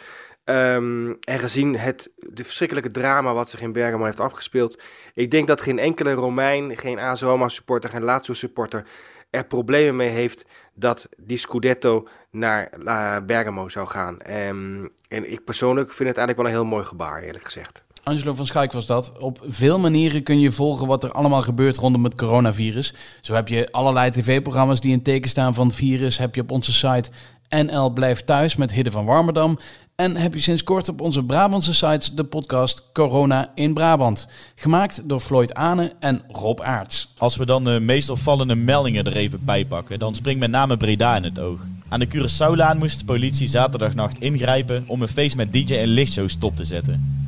Um, 0.50 1.18
en 1.20 1.40
gezien 1.40 1.76
het 1.76 2.12
de 2.18 2.44
verschrikkelijke 2.44 2.92
drama 2.92 3.34
wat 3.34 3.50
zich 3.50 3.62
in 3.62 3.72
Bergamo 3.72 4.06
heeft 4.06 4.20
afgespeeld. 4.20 4.82
Ik 5.14 5.32
denk 5.32 5.48
dat 5.48 5.62
geen 5.62 5.80
enkele 5.80 6.14
Romein, 6.14 6.78
geen 6.78 7.00
AS 7.00 7.22
Roma 7.22 7.48
supporter, 7.48 7.90
geen 7.90 8.04
Lazio 8.04 8.34
supporter 8.34 8.86
er 9.30 9.46
problemen 9.46 9.96
mee 9.96 10.10
heeft 10.10 10.46
dat 10.74 11.10
die 11.18 11.38
Scudetto 11.38 12.08
naar 12.32 13.26
Bergamo 13.26 13.70
zou 13.70 13.88
gaan. 13.88 14.18
Um, 14.48 14.90
en 15.08 15.32
ik 15.32 15.44
persoonlijk 15.44 15.92
vind 15.92 16.10
het 16.10 16.18
eigenlijk 16.18 16.38
wel 16.38 16.46
een 16.46 16.62
heel 16.62 16.76
mooi 16.76 16.86
gebaar, 16.86 17.22
eerlijk 17.22 17.46
gezegd. 17.46 17.82
Angelo 18.04 18.34
van 18.34 18.46
Schaik 18.46 18.72
was 18.72 18.86
dat. 18.86 19.18
Op 19.18 19.40
veel 19.48 19.80
manieren 19.80 20.24
kun 20.24 20.40
je 20.40 20.52
volgen 20.52 20.88
wat 20.88 21.04
er 21.04 21.12
allemaal 21.12 21.42
gebeurt 21.42 21.78
rondom 21.78 22.04
het 22.04 22.16
coronavirus. 22.16 22.94
Zo 23.22 23.34
heb 23.34 23.48
je 23.48 23.72
allerlei 23.72 24.12
tv-programma's 24.12 24.80
die 24.80 24.92
in 24.92 25.02
teken 25.04 25.30
staan 25.30 25.54
van 25.54 25.68
het 25.68 25.76
virus. 25.76 26.18
Heb 26.18 26.36
je 26.36 26.42
op 26.42 26.52
onze 26.52 26.74
site 26.74 27.10
NL 27.50 27.90
Blijft 27.90 28.26
Thuis 28.26 28.56
met 28.56 28.74
Hidde 28.74 28.92
van 28.92 29.06
Warmerdam. 29.06 29.58
En 30.00 30.16
heb 30.16 30.34
je 30.34 30.40
sinds 30.40 30.64
kort 30.64 30.90
op 30.90 31.02
onze 31.02 31.24
Brabantse 31.24 31.74
sites 31.74 32.12
de 32.12 32.24
podcast 32.24 32.84
Corona 32.94 33.52
in 33.56 33.74
Brabant. 33.74 34.28
Gemaakt 34.56 35.02
door 35.06 35.20
Floyd 35.20 35.54
Ane 35.54 35.94
en 36.00 36.22
Rob 36.28 36.60
Aarts. 36.60 37.14
Als 37.18 37.36
we 37.36 37.46
dan 37.46 37.64
de 37.64 37.80
meest 37.80 38.10
opvallende 38.10 38.56
meldingen 38.56 39.04
er 39.04 39.16
even 39.16 39.46
bij 39.46 39.66
pakken, 39.66 40.00
dan 40.00 40.16
springt 40.16 40.40
met 40.40 40.52
name 40.52 40.78
Breda 40.78 41.16
in 41.16 41.24
het 41.24 41.40
oog. 41.40 41.68
Aan 41.90 42.00
de 42.00 42.08
Curaçaolaan 42.08 42.78
moest 42.78 43.00
de 43.00 43.06
politie 43.06 43.48
zaterdagnacht 43.48 44.20
ingrijpen 44.20 44.84
om 44.88 45.02
een 45.02 45.08
feest 45.08 45.36
met 45.36 45.54
DJ 45.54 45.76
en 45.76 45.88
lichtshow 45.88 46.30
stop 46.30 46.56
te 46.56 46.64
zetten. 46.64 47.24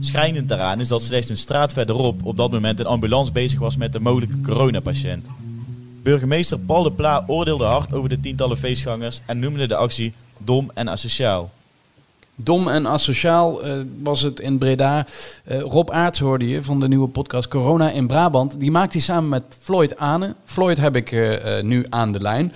Schrijnend 0.00 0.48
daaraan 0.48 0.80
is 0.80 0.88
dat 0.88 1.02
slechts 1.02 1.30
een 1.30 1.36
straat 1.36 1.72
verderop 1.72 2.24
op 2.24 2.36
dat 2.36 2.50
moment 2.50 2.80
een 2.80 2.86
ambulance 2.86 3.32
bezig 3.32 3.58
was 3.58 3.76
met 3.76 3.94
een 3.94 4.02
mogelijke 4.02 4.40
coronapatiënt. 4.40 5.26
Burgemeester 6.02 6.58
Paul 6.58 6.82
de 6.82 6.92
Pla 6.92 7.24
oordeelde 7.26 7.64
hard 7.64 7.92
over 7.92 8.08
de 8.08 8.20
tientallen 8.20 8.58
feestgangers 8.58 9.20
en 9.26 9.38
noemde 9.38 9.66
de 9.66 9.76
actie 9.76 10.12
dom 10.38 10.70
en 10.74 10.88
asociaal. 10.88 11.50
Dom 12.44 12.68
en 12.68 12.86
asociaal 12.86 13.66
uh, 13.66 13.82
was 14.02 14.20
het 14.20 14.40
in 14.40 14.58
Breda. 14.58 15.06
Uh, 15.50 15.60
Rob 15.60 15.90
Aarts 15.90 16.18
hoorde 16.18 16.48
je 16.48 16.62
van 16.62 16.80
de 16.80 16.88
nieuwe 16.88 17.08
podcast 17.08 17.48
Corona 17.48 17.90
in 17.90 18.06
Brabant. 18.06 18.60
Die 18.60 18.70
maakt 18.70 18.92
hij 18.92 19.02
samen 19.02 19.28
met 19.28 19.42
Floyd 19.58 19.96
Ane. 19.96 20.34
Floyd 20.44 20.78
heb 20.78 20.96
ik 20.96 21.10
uh, 21.10 21.60
nu 21.60 21.86
aan 21.88 22.12
de 22.12 22.20
lijn. 22.20 22.52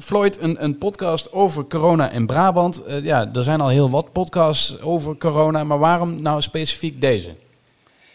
Floyd, 0.00 0.38
een, 0.40 0.64
een, 0.64 0.78
podcast 0.78 1.32
over 1.32 1.66
corona 1.66 2.10
in 2.10 2.26
Brabant. 2.26 2.82
ja, 3.02 3.30
er 3.34 3.42
zijn 3.42 3.60
al 3.60 3.68
heel 3.68 3.90
wat 3.90 4.12
podcasts 4.12 4.80
over 4.80 5.16
corona, 5.16 5.64
maar 5.64 5.78
waarom 5.78 6.22
nou 6.22 6.42
specifiek 6.42 7.00
deze? 7.00 7.34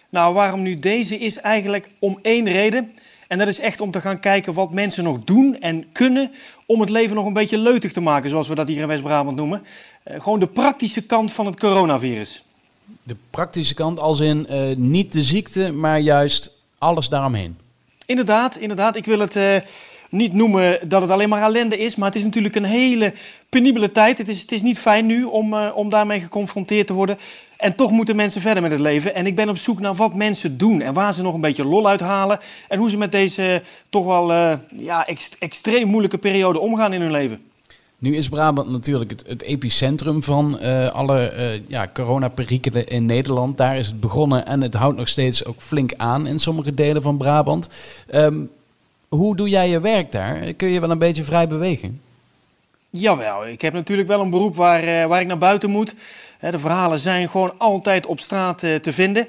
Nou, 0.09 0.33
waarom 0.33 0.61
nu 0.61 0.75
deze 0.75 1.17
is 1.17 1.37
eigenlijk 1.37 1.89
om 1.99 2.19
één 2.21 2.49
reden. 2.49 2.93
En 3.33 3.39
dat 3.39 3.47
is 3.47 3.59
echt 3.59 3.81
om 3.81 3.91
te 3.91 4.01
gaan 4.01 4.19
kijken 4.19 4.53
wat 4.53 4.71
mensen 4.71 5.03
nog 5.03 5.19
doen 5.23 5.59
en 5.59 5.85
kunnen 5.91 6.31
om 6.65 6.79
het 6.79 6.89
leven 6.89 7.15
nog 7.15 7.25
een 7.25 7.33
beetje 7.33 7.57
leutig 7.57 7.93
te 7.93 8.01
maken, 8.01 8.29
zoals 8.29 8.47
we 8.47 8.55
dat 8.55 8.67
hier 8.67 8.81
in 8.81 8.87
West-Brabant 8.87 9.37
noemen. 9.37 9.63
Uh, 10.07 10.21
gewoon 10.21 10.39
de 10.39 10.47
praktische 10.47 11.01
kant 11.01 11.31
van 11.31 11.45
het 11.45 11.59
coronavirus. 11.59 12.43
De 13.03 13.15
praktische 13.29 13.73
kant 13.73 13.99
als 13.99 14.19
in 14.19 14.47
uh, 14.49 14.75
niet 14.75 15.11
de 15.11 15.23
ziekte, 15.23 15.71
maar 15.71 15.99
juist 15.99 16.51
alles 16.77 17.09
daaromheen. 17.09 17.57
Inderdaad, 18.05 18.55
inderdaad. 18.55 18.95
Ik 18.95 19.05
wil 19.05 19.19
het 19.19 19.35
uh, 19.35 19.55
niet 20.09 20.33
noemen 20.33 20.89
dat 20.89 21.01
het 21.01 21.11
alleen 21.11 21.29
maar 21.29 21.43
ellende 21.43 21.77
is, 21.77 21.95
maar 21.95 22.07
het 22.07 22.17
is 22.17 22.23
natuurlijk 22.23 22.55
een 22.55 22.63
hele 22.63 23.13
penibele 23.49 23.91
tijd. 23.91 24.17
Het 24.17 24.27
is, 24.27 24.41
het 24.41 24.51
is 24.51 24.61
niet 24.61 24.79
fijn 24.79 25.05
nu 25.05 25.23
om, 25.23 25.53
om 25.55 25.89
daarmee 25.89 26.19
geconfronteerd 26.19 26.87
te 26.87 26.93
worden. 26.93 27.17
En 27.63 27.75
toch 27.75 27.91
moeten 27.91 28.15
mensen 28.15 28.41
verder 28.41 28.63
met 28.63 28.71
het 28.71 28.79
leven. 28.79 29.15
En 29.15 29.25
ik 29.25 29.35
ben 29.35 29.49
op 29.49 29.57
zoek 29.57 29.79
naar 29.79 29.95
wat 29.95 30.13
mensen 30.13 30.57
doen 30.57 30.81
en 30.81 30.93
waar 30.93 31.13
ze 31.13 31.21
nog 31.21 31.33
een 31.33 31.41
beetje 31.41 31.65
lol 31.65 31.87
uit 31.87 31.99
halen. 31.99 32.39
En 32.67 32.79
hoe 32.79 32.89
ze 32.89 32.97
met 32.97 33.11
deze 33.11 33.61
toch 33.89 34.05
wel 34.05 34.31
uh, 34.31 34.53
ja, 34.77 35.07
ext 35.07 35.35
extreem 35.39 35.87
moeilijke 35.87 36.17
periode 36.17 36.59
omgaan 36.59 36.93
in 36.93 37.01
hun 37.01 37.11
leven. 37.11 37.41
Nu 37.97 38.15
is 38.15 38.29
Brabant 38.29 38.69
natuurlijk 38.69 39.09
het, 39.09 39.23
het 39.27 39.41
epicentrum 39.41 40.23
van 40.23 40.57
uh, 40.61 40.89
alle 40.89 41.33
uh, 41.37 41.61
ja, 41.67 41.89
coronaperikelen 41.93 42.87
in 42.87 43.05
Nederland. 43.05 43.57
Daar 43.57 43.77
is 43.77 43.87
het 43.87 43.99
begonnen 43.99 44.45
en 44.45 44.61
het 44.61 44.73
houdt 44.73 44.97
nog 44.97 45.07
steeds 45.07 45.45
ook 45.45 45.61
flink 45.61 45.93
aan 45.97 46.27
in 46.27 46.39
sommige 46.39 46.73
delen 46.73 47.01
van 47.01 47.17
Brabant. 47.17 47.69
Um, 48.13 48.49
hoe 49.07 49.35
doe 49.35 49.49
jij 49.49 49.69
je 49.69 49.79
werk 49.79 50.11
daar? 50.11 50.53
Kun 50.53 50.69
je 50.69 50.79
wel 50.79 50.91
een 50.91 50.97
beetje 50.97 51.23
vrij 51.23 51.47
bewegen? 51.47 52.01
Jawel, 52.95 53.47
ik 53.47 53.61
heb 53.61 53.73
natuurlijk 53.73 54.07
wel 54.07 54.21
een 54.21 54.29
beroep 54.29 54.55
waar, 54.55 54.83
uh, 54.83 55.05
waar 55.05 55.21
ik 55.21 55.27
naar 55.27 55.37
buiten 55.37 55.69
moet. 55.69 55.95
De 56.39 56.59
verhalen 56.59 56.99
zijn 56.99 57.29
gewoon 57.29 57.53
altijd 57.57 58.05
op 58.05 58.19
straat 58.19 58.59
te 58.59 58.93
vinden. 58.93 59.27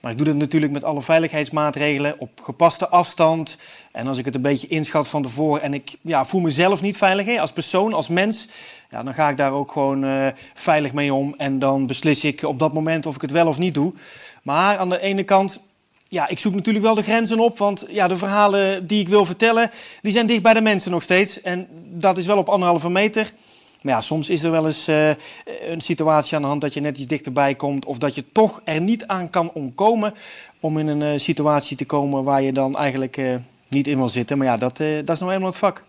Maar 0.00 0.10
ik 0.10 0.16
doe 0.16 0.26
dat 0.26 0.36
natuurlijk 0.36 0.72
met 0.72 0.84
alle 0.84 1.02
veiligheidsmaatregelen 1.02 2.14
op 2.18 2.40
gepaste 2.42 2.88
afstand. 2.88 3.56
En 3.92 4.06
als 4.06 4.18
ik 4.18 4.24
het 4.24 4.34
een 4.34 4.42
beetje 4.42 4.66
inschat 4.66 5.08
van 5.08 5.22
tevoren 5.22 5.62
en 5.62 5.74
ik 5.74 5.96
ja, 6.00 6.24
voel 6.24 6.40
mezelf 6.40 6.80
niet 6.80 6.96
veilig 6.96 7.26
hè, 7.26 7.40
als 7.40 7.52
persoon, 7.52 7.92
als 7.92 8.08
mens, 8.08 8.48
ja, 8.90 9.02
dan 9.02 9.14
ga 9.14 9.28
ik 9.28 9.36
daar 9.36 9.52
ook 9.52 9.72
gewoon 9.72 10.04
uh, 10.04 10.26
veilig 10.54 10.92
mee 10.92 11.14
om. 11.14 11.34
En 11.36 11.58
dan 11.58 11.86
beslis 11.86 12.24
ik 12.24 12.42
op 12.42 12.58
dat 12.58 12.72
moment 12.72 13.06
of 13.06 13.14
ik 13.14 13.20
het 13.20 13.30
wel 13.30 13.46
of 13.46 13.58
niet 13.58 13.74
doe. 13.74 13.92
Maar 14.42 14.76
aan 14.76 14.88
de 14.88 15.00
ene 15.00 15.22
kant, 15.22 15.60
ja, 16.08 16.28
ik 16.28 16.38
zoek 16.38 16.54
natuurlijk 16.54 16.84
wel 16.84 16.94
de 16.94 17.02
grenzen 17.02 17.38
op. 17.38 17.58
Want 17.58 17.86
ja, 17.88 18.08
de 18.08 18.16
verhalen 18.16 18.86
die 18.86 19.00
ik 19.00 19.08
wil 19.08 19.24
vertellen, 19.24 19.70
die 20.02 20.12
zijn 20.12 20.26
dicht 20.26 20.42
bij 20.42 20.54
de 20.54 20.60
mensen 20.60 20.90
nog 20.90 21.02
steeds. 21.02 21.40
En 21.40 21.68
dat 21.84 22.18
is 22.18 22.26
wel 22.26 22.38
op 22.38 22.48
anderhalve 22.48 22.90
meter. 22.90 23.32
Maar 23.82 23.94
ja, 23.94 24.00
soms 24.00 24.28
is 24.28 24.42
er 24.42 24.50
wel 24.50 24.66
eens 24.66 24.88
uh, 24.88 25.08
een 25.68 25.80
situatie 25.80 26.36
aan 26.36 26.42
de 26.42 26.48
hand 26.48 26.60
dat 26.60 26.74
je 26.74 26.80
net 26.80 26.98
iets 26.98 27.06
dichterbij 27.06 27.54
komt. 27.54 27.84
Of 27.84 27.98
dat 27.98 28.14
je 28.14 28.24
toch 28.32 28.60
er 28.64 28.80
niet 28.80 29.06
aan 29.06 29.30
kan 29.30 29.50
ontkomen 29.52 30.14
om 30.60 30.78
in 30.78 30.86
een 30.86 31.14
uh, 31.14 31.18
situatie 31.18 31.76
te 31.76 31.84
komen 31.84 32.24
waar 32.24 32.42
je 32.42 32.52
dan 32.52 32.74
eigenlijk 32.74 33.16
uh, 33.16 33.34
niet 33.68 33.86
in 33.86 33.96
wil 33.96 34.08
zitten. 34.08 34.38
Maar 34.38 34.46
ja, 34.46 34.56
dat, 34.56 34.76
dat 34.76 35.08
is 35.08 35.20
nou 35.20 35.32
eenmaal 35.32 35.48
het 35.48 35.58
vak. 35.58 35.84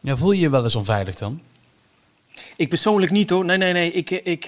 Ja, 0.00 0.16
voel 0.16 0.32
je 0.32 0.40
je 0.40 0.50
wel 0.50 0.64
eens 0.64 0.76
onveilig 0.76 1.14
dan? 1.14 1.40
Ik 2.56 2.68
persoonlijk 2.68 3.12
niet 3.12 3.30
hoor. 3.30 3.44
Nee, 3.44 3.56
nee, 3.56 3.72
nee. 3.72 3.92
Ik, 3.92 4.10
ik, 4.10 4.46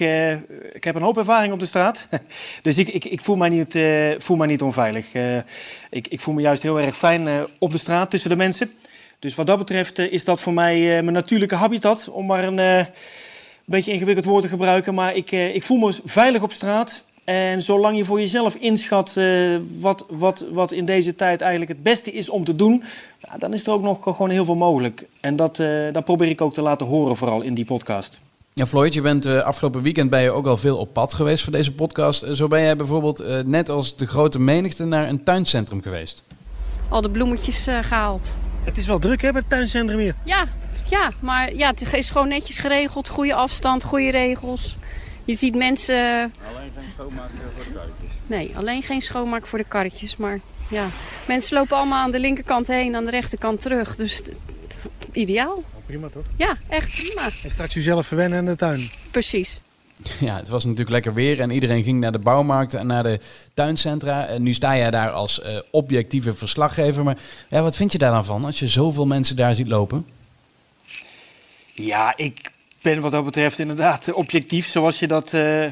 ik 0.73 0.83
heb 0.83 0.95
een 0.95 1.01
hoop 1.01 1.17
ervaring 1.17 1.53
op 1.53 1.59
de 1.59 1.65
straat. 1.65 2.07
dus 2.61 2.77
ik, 2.77 2.87
ik, 2.87 3.05
ik 3.05 3.21
voel, 3.21 3.35
mij 3.35 3.49
niet, 3.49 3.79
voel 4.23 4.37
mij 4.37 4.47
niet 4.47 4.61
onveilig. 4.61 5.13
ik, 5.89 6.07
ik 6.07 6.19
voel 6.19 6.33
me 6.33 6.41
juist 6.41 6.63
heel 6.63 6.77
erg 6.77 6.97
fijn 6.97 7.47
op 7.59 7.71
de 7.71 7.77
straat 7.77 8.09
tussen 8.09 8.29
de 8.29 8.35
mensen. 8.35 8.71
Dus 9.19 9.35
wat 9.35 9.47
dat 9.47 9.57
betreft 9.57 9.99
is 9.99 10.25
dat 10.25 10.39
voor 10.39 10.53
mij 10.53 10.79
mijn 10.79 11.13
natuurlijke 11.13 11.55
habitat, 11.55 12.09
om 12.09 12.25
maar 12.25 12.43
een 12.43 12.87
beetje 13.65 13.91
ingewikkeld 13.91 14.25
woord 14.25 14.43
te 14.43 14.49
gebruiken. 14.49 14.93
Maar 14.93 15.15
ik, 15.15 15.31
ik 15.31 15.63
voel 15.63 15.77
me 15.77 15.99
veilig 16.05 16.41
op 16.41 16.51
straat. 16.51 17.05
En 17.27 17.61
zolang 17.61 17.97
je 17.97 18.05
voor 18.05 18.19
jezelf 18.19 18.55
inschat 18.55 19.19
wat, 19.79 20.05
wat, 20.09 20.45
wat 20.51 20.71
in 20.71 20.85
deze 20.85 21.15
tijd 21.15 21.41
eigenlijk 21.41 21.71
het 21.71 21.83
beste 21.83 22.11
is 22.11 22.29
om 22.29 22.43
te 22.43 22.55
doen, 22.55 22.83
ja, 23.19 23.37
dan 23.37 23.53
is 23.53 23.67
er 23.67 23.73
ook 23.73 23.81
nog 23.81 24.03
gewoon 24.03 24.29
heel 24.29 24.45
veel 24.45 24.55
mogelijk. 24.55 25.07
En 25.19 25.35
dat, 25.35 25.55
dat 25.91 26.03
probeer 26.03 26.29
ik 26.29 26.41
ook 26.41 26.53
te 26.53 26.61
laten 26.61 26.87
horen, 26.87 27.17
vooral 27.17 27.41
in 27.41 27.53
die 27.53 27.65
podcast. 27.65 28.19
Ja, 28.57 28.67
Floyd, 28.67 28.93
je 28.93 29.01
bent 29.01 29.25
uh, 29.25 29.41
afgelopen 29.41 29.81
weekend 29.81 30.09
ben 30.09 30.21
je 30.21 30.31
ook 30.31 30.47
al 30.47 30.57
veel 30.57 30.77
op 30.77 30.93
pad 30.93 31.13
geweest 31.13 31.43
voor 31.43 31.51
deze 31.51 31.73
podcast. 31.73 32.23
Uh, 32.23 32.31
zo 32.31 32.47
ben 32.47 32.61
jij 32.61 32.75
bijvoorbeeld 32.75 33.21
uh, 33.21 33.39
net 33.39 33.69
als 33.69 33.95
de 33.95 34.07
grote 34.07 34.39
menigte 34.39 34.85
naar 34.85 35.07
een 35.07 35.23
tuincentrum 35.23 35.81
geweest. 35.81 36.23
Al 36.89 37.01
de 37.01 37.09
bloemetjes 37.09 37.63
gehaald. 37.81 38.35
Het 38.63 38.77
is 38.77 38.85
wel 38.85 38.99
druk 38.99 39.21
hè, 39.21 39.31
bij 39.31 39.41
het 39.41 39.49
tuincentrum 39.49 39.99
hier. 39.99 40.15
Ja, 40.23 40.45
ja, 40.89 41.09
maar 41.19 41.55
ja, 41.55 41.69
het 41.69 41.93
is 41.93 42.09
gewoon 42.09 42.27
netjes 42.27 42.59
geregeld. 42.59 43.09
Goede 43.09 43.33
afstand, 43.33 43.83
goede 43.83 44.11
regels. 44.11 44.77
Je 45.27 45.35
ziet 45.35 45.55
mensen... 45.55 46.33
Alleen 46.47 46.71
geen 46.75 46.83
schoonmaak 46.93 47.29
voor 47.35 47.63
de 47.65 47.71
karretjes? 47.73 48.11
Nee, 48.27 48.51
alleen 48.55 48.83
geen 48.83 49.01
schoonmaak 49.01 49.47
voor 49.47 49.57
de 49.57 49.65
karretjes. 49.67 50.17
Maar 50.17 50.39
ja, 50.69 50.87
mensen 51.27 51.57
lopen 51.57 51.77
allemaal 51.77 52.03
aan 52.03 52.11
de 52.11 52.19
linkerkant 52.19 52.67
heen, 52.67 52.95
aan 52.95 53.05
de 53.05 53.11
rechterkant 53.11 53.61
terug. 53.61 53.95
Dus 53.95 54.21
ideaal. 55.11 55.55
Oh, 55.55 55.85
prima 55.85 56.07
toch? 56.07 56.23
Ja, 56.35 56.57
echt 56.67 57.01
prima. 57.01 57.29
En 57.43 57.51
straks 57.51 57.75
u 57.75 57.81
zelf 57.81 58.07
verwennen 58.07 58.39
in 58.39 58.45
de 58.45 58.55
tuin. 58.55 58.89
Precies. 59.11 59.61
Ja, 60.19 60.35
het 60.37 60.47
was 60.47 60.63
natuurlijk 60.63 60.91
lekker 60.91 61.13
weer 61.13 61.39
en 61.39 61.51
iedereen 61.51 61.83
ging 61.83 61.99
naar 61.99 62.11
de 62.11 62.19
bouwmarkten 62.19 62.79
en 62.79 62.87
naar 62.87 63.03
de 63.03 63.19
tuincentra. 63.53 64.25
En 64.25 64.43
nu 64.43 64.53
sta 64.53 64.77
jij 64.77 64.91
daar 64.91 65.09
als 65.09 65.39
uh, 65.39 65.59
objectieve 65.71 66.35
verslaggever. 66.35 67.03
Maar 67.03 67.17
ja, 67.49 67.61
wat 67.61 67.75
vind 67.75 67.91
je 67.91 67.97
daar 67.97 68.11
dan 68.11 68.25
van 68.25 68.45
als 68.45 68.59
je 68.59 68.67
zoveel 68.67 69.05
mensen 69.05 69.35
daar 69.35 69.55
ziet 69.55 69.67
lopen? 69.67 70.07
Ja, 71.73 72.13
ik 72.15 72.51
ben 72.81 73.01
wat 73.01 73.11
dat 73.11 73.25
betreft 73.25 73.59
inderdaad 73.59 74.13
objectief, 74.13 74.67
zoals 74.67 74.99
je 74.99 75.07
dat 75.07 75.33
uh, 75.33 75.65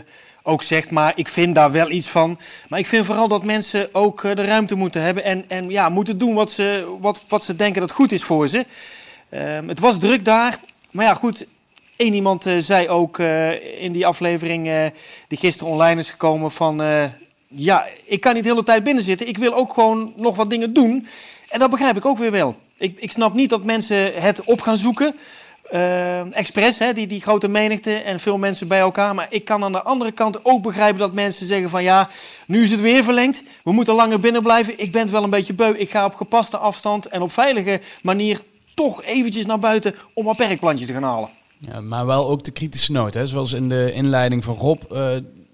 ook 0.43 0.63
zegt. 0.63 0.91
Maar 0.91 1.13
ik 1.15 1.27
vind 1.27 1.55
daar 1.55 1.71
wel 1.71 1.91
iets 1.91 2.07
van. 2.07 2.39
Maar 2.67 2.79
ik 2.79 2.87
vind 2.87 3.05
vooral 3.05 3.27
dat 3.27 3.43
mensen 3.43 3.89
ook 3.93 4.23
uh, 4.23 4.35
de 4.35 4.45
ruimte 4.45 4.75
moeten 4.75 5.01
hebben 5.01 5.23
en, 5.23 5.45
en 5.47 5.69
ja, 5.69 5.89
moeten 5.89 6.17
doen 6.17 6.33
wat 6.33 6.51
ze, 6.51 6.95
wat, 6.99 7.23
wat 7.27 7.43
ze 7.43 7.55
denken 7.55 7.81
dat 7.81 7.91
goed 7.91 8.11
is 8.11 8.23
voor 8.23 8.47
ze. 8.47 8.65
Ehm, 9.29 9.67
het 9.67 9.79
was 9.79 9.99
druk 9.99 10.25
daar. 10.25 10.59
Maar 10.91 11.05
ja, 11.05 11.13
goed, 11.13 11.45
Eén 11.97 12.13
iemand 12.13 12.45
zei 12.59 12.89
ook 12.89 13.19
in 13.77 13.91
die 13.91 14.05
aflevering 14.05 14.91
die 15.27 15.37
gisteren 15.37 15.71
online 15.71 15.99
is 15.99 16.09
gekomen 16.09 16.51
van... 16.51 16.83
ja, 17.47 17.87
ik 18.05 18.21
kan 18.21 18.33
niet 18.33 18.43
de 18.43 18.49
hele 18.49 18.63
tijd 18.63 18.83
binnen 18.83 19.03
zitten. 19.03 19.27
Ik 19.27 19.37
wil 19.37 19.53
ook 19.53 19.73
gewoon 19.73 20.13
nog 20.15 20.35
wat 20.35 20.49
dingen 20.49 20.73
doen. 20.73 21.07
En 21.49 21.59
dat 21.59 21.69
begrijp 21.69 21.95
ik 21.95 22.05
ook 22.05 22.17
weer 22.17 22.31
wel. 22.31 22.55
Ik, 22.77 22.97
ik 22.99 23.11
snap 23.11 23.33
niet 23.33 23.49
dat 23.49 23.63
mensen 23.63 24.21
het 24.21 24.43
op 24.43 24.61
gaan 24.61 24.77
zoeken. 24.77 25.15
Expres, 26.31 26.79
hè, 26.79 26.93
die, 26.93 27.07
die 27.07 27.21
grote 27.21 27.47
menigte 27.47 27.93
en 27.93 28.19
veel 28.19 28.37
mensen 28.37 28.67
bij 28.67 28.79
elkaar. 28.79 29.15
Maar 29.15 29.27
ik 29.29 29.45
kan 29.45 29.63
aan 29.63 29.71
de 29.71 29.81
andere 29.81 30.11
kant 30.11 30.45
ook 30.45 30.61
begrijpen 30.61 30.99
dat 30.99 31.13
mensen 31.13 31.45
zeggen 31.45 31.69
van... 31.69 31.83
ja, 31.83 32.09
nu 32.47 32.63
is 32.63 32.71
het 32.71 32.81
weer 32.81 33.03
verlengd. 33.03 33.43
We 33.63 33.71
moeten 33.71 33.95
langer 33.95 34.19
binnen 34.19 34.41
blijven. 34.41 34.79
Ik 34.79 34.91
ben 34.91 35.01
het 35.01 35.11
wel 35.11 35.23
een 35.23 35.29
beetje 35.29 35.53
beu. 35.53 35.73
Ik 35.73 35.89
ga 35.89 36.05
op 36.05 36.15
gepaste 36.15 36.57
afstand 36.57 37.05
en 37.05 37.21
op 37.21 37.31
veilige 37.31 37.81
manier 38.01 38.41
toch 38.73 39.03
eventjes 39.03 39.45
naar 39.45 39.59
buiten... 39.59 39.95
om 40.13 40.25
wat 40.25 40.37
perkplantjes 40.37 40.87
te 40.87 40.93
gaan 40.93 41.03
halen. 41.03 41.29
Ja, 41.59 41.81
maar 41.81 42.05
wel 42.05 42.29
ook 42.29 42.43
de 42.43 42.51
kritische 42.51 42.91
noot, 42.91 43.13
hè? 43.13 43.27
zoals 43.27 43.53
in 43.53 43.69
de 43.69 43.91
inleiding 43.93 44.43
van 44.43 44.55
Rob. 44.55 44.81
Uh, 44.91 45.07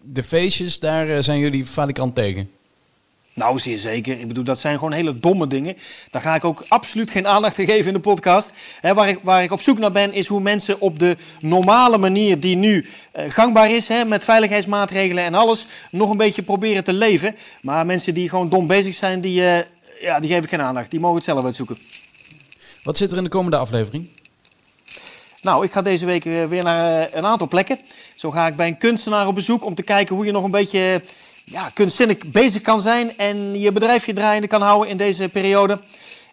de 0.04 0.24
feestjes, 0.24 0.80
daar 0.80 1.08
uh, 1.08 1.18
zijn 1.20 1.40
jullie 1.40 1.66
falikant 1.66 2.16
tegen. 2.16 2.50
Nou, 3.34 3.60
zeer 3.60 3.80
zeker. 3.80 4.20
Ik 4.20 4.28
bedoel, 4.28 4.44
dat 4.44 4.60
zijn 4.60 4.78
gewoon 4.78 4.92
hele 4.92 5.18
domme 5.18 5.48
dingen. 5.48 5.78
Daar 6.10 6.22
ga 6.22 6.36
ik 6.36 6.44
ook 6.44 6.64
absoluut 6.68 7.12
geen 7.12 7.28
aandacht 7.28 7.60
aan 7.60 7.66
geven 7.66 7.88
in 7.88 7.94
de 7.94 8.00
podcast. 8.00 8.52
He, 8.82 8.94
waar, 8.94 9.10
ik, 9.10 9.20
waar 9.22 9.44
ik 9.44 9.52
op 9.52 9.62
zoek 9.62 9.80
naar 9.80 9.92
ben, 9.92 10.14
is 10.14 10.28
hoe 10.28 10.42
mensen 10.42 10.80
op 10.80 11.00
de 11.00 11.18
normale 11.40 11.98
manier 11.98 12.40
die 12.40 12.56
nu 12.56 12.86
uh, 13.16 13.24
gangbaar 13.28 13.72
is, 13.72 13.88
he, 13.88 14.06
met 14.06 14.24
veiligheidsmaatregelen 14.24 15.24
en 15.24 15.34
alles, 15.34 15.66
nog 15.92 16.10
een 16.10 16.18
beetje 16.18 16.42
proberen 16.42 16.84
te 16.84 16.94
leven. 16.94 17.36
Maar 17.62 17.86
mensen 17.86 18.14
die 18.14 18.30
gewoon 18.30 18.50
dom 18.50 18.68
bezig 18.68 18.96
zijn, 18.96 19.22
die, 19.22 19.42
uh, 19.42 19.58
ja, 20.02 20.20
die 20.20 20.30
geef 20.30 20.44
ik 20.44 20.50
geen 20.50 20.62
aandacht. 20.62 20.92
Die 20.92 21.00
mogen 21.00 21.16
het 21.16 21.26
zelf 21.26 21.44
uitzoeken. 21.44 21.78
Wat 22.84 22.98
zit 22.98 23.12
er 23.12 23.18
in 23.18 23.24
de 23.24 23.30
komende 23.30 23.58
aflevering? 23.58 24.08
Nou, 25.42 25.66
ik 25.66 25.72
ga 25.72 25.82
deze 25.82 26.06
week 26.06 26.24
weer 26.24 26.64
naar 26.64 27.10
een 27.14 27.26
aantal 27.26 27.48
plekken. 27.48 27.80
Zo 28.16 28.32
ga 28.32 28.48
ik 28.48 28.56
bij 28.56 28.68
een 28.68 28.78
kunstenaar 28.78 29.28
op 29.28 29.36
bezoek 29.36 29.66
om 29.66 29.76
te 29.76 29.84
kijken 29.84 30.16
hoe 30.16 30.26
je 30.26 30.32
nog 30.32 30.44
een 30.44 30.52
beetje 30.52 31.02
ja, 31.52 31.70
kunstzinnig 31.74 32.18
bezig 32.26 32.62
kan 32.62 32.82
zijn 32.82 33.18
en 33.18 33.60
je 33.60 33.72
bedrijfje 33.72 34.14
draaiende 34.14 34.48
kan 34.48 34.62
houden 34.62 34.90
in 34.90 34.98
deze 34.98 35.30
periode. 35.30 35.80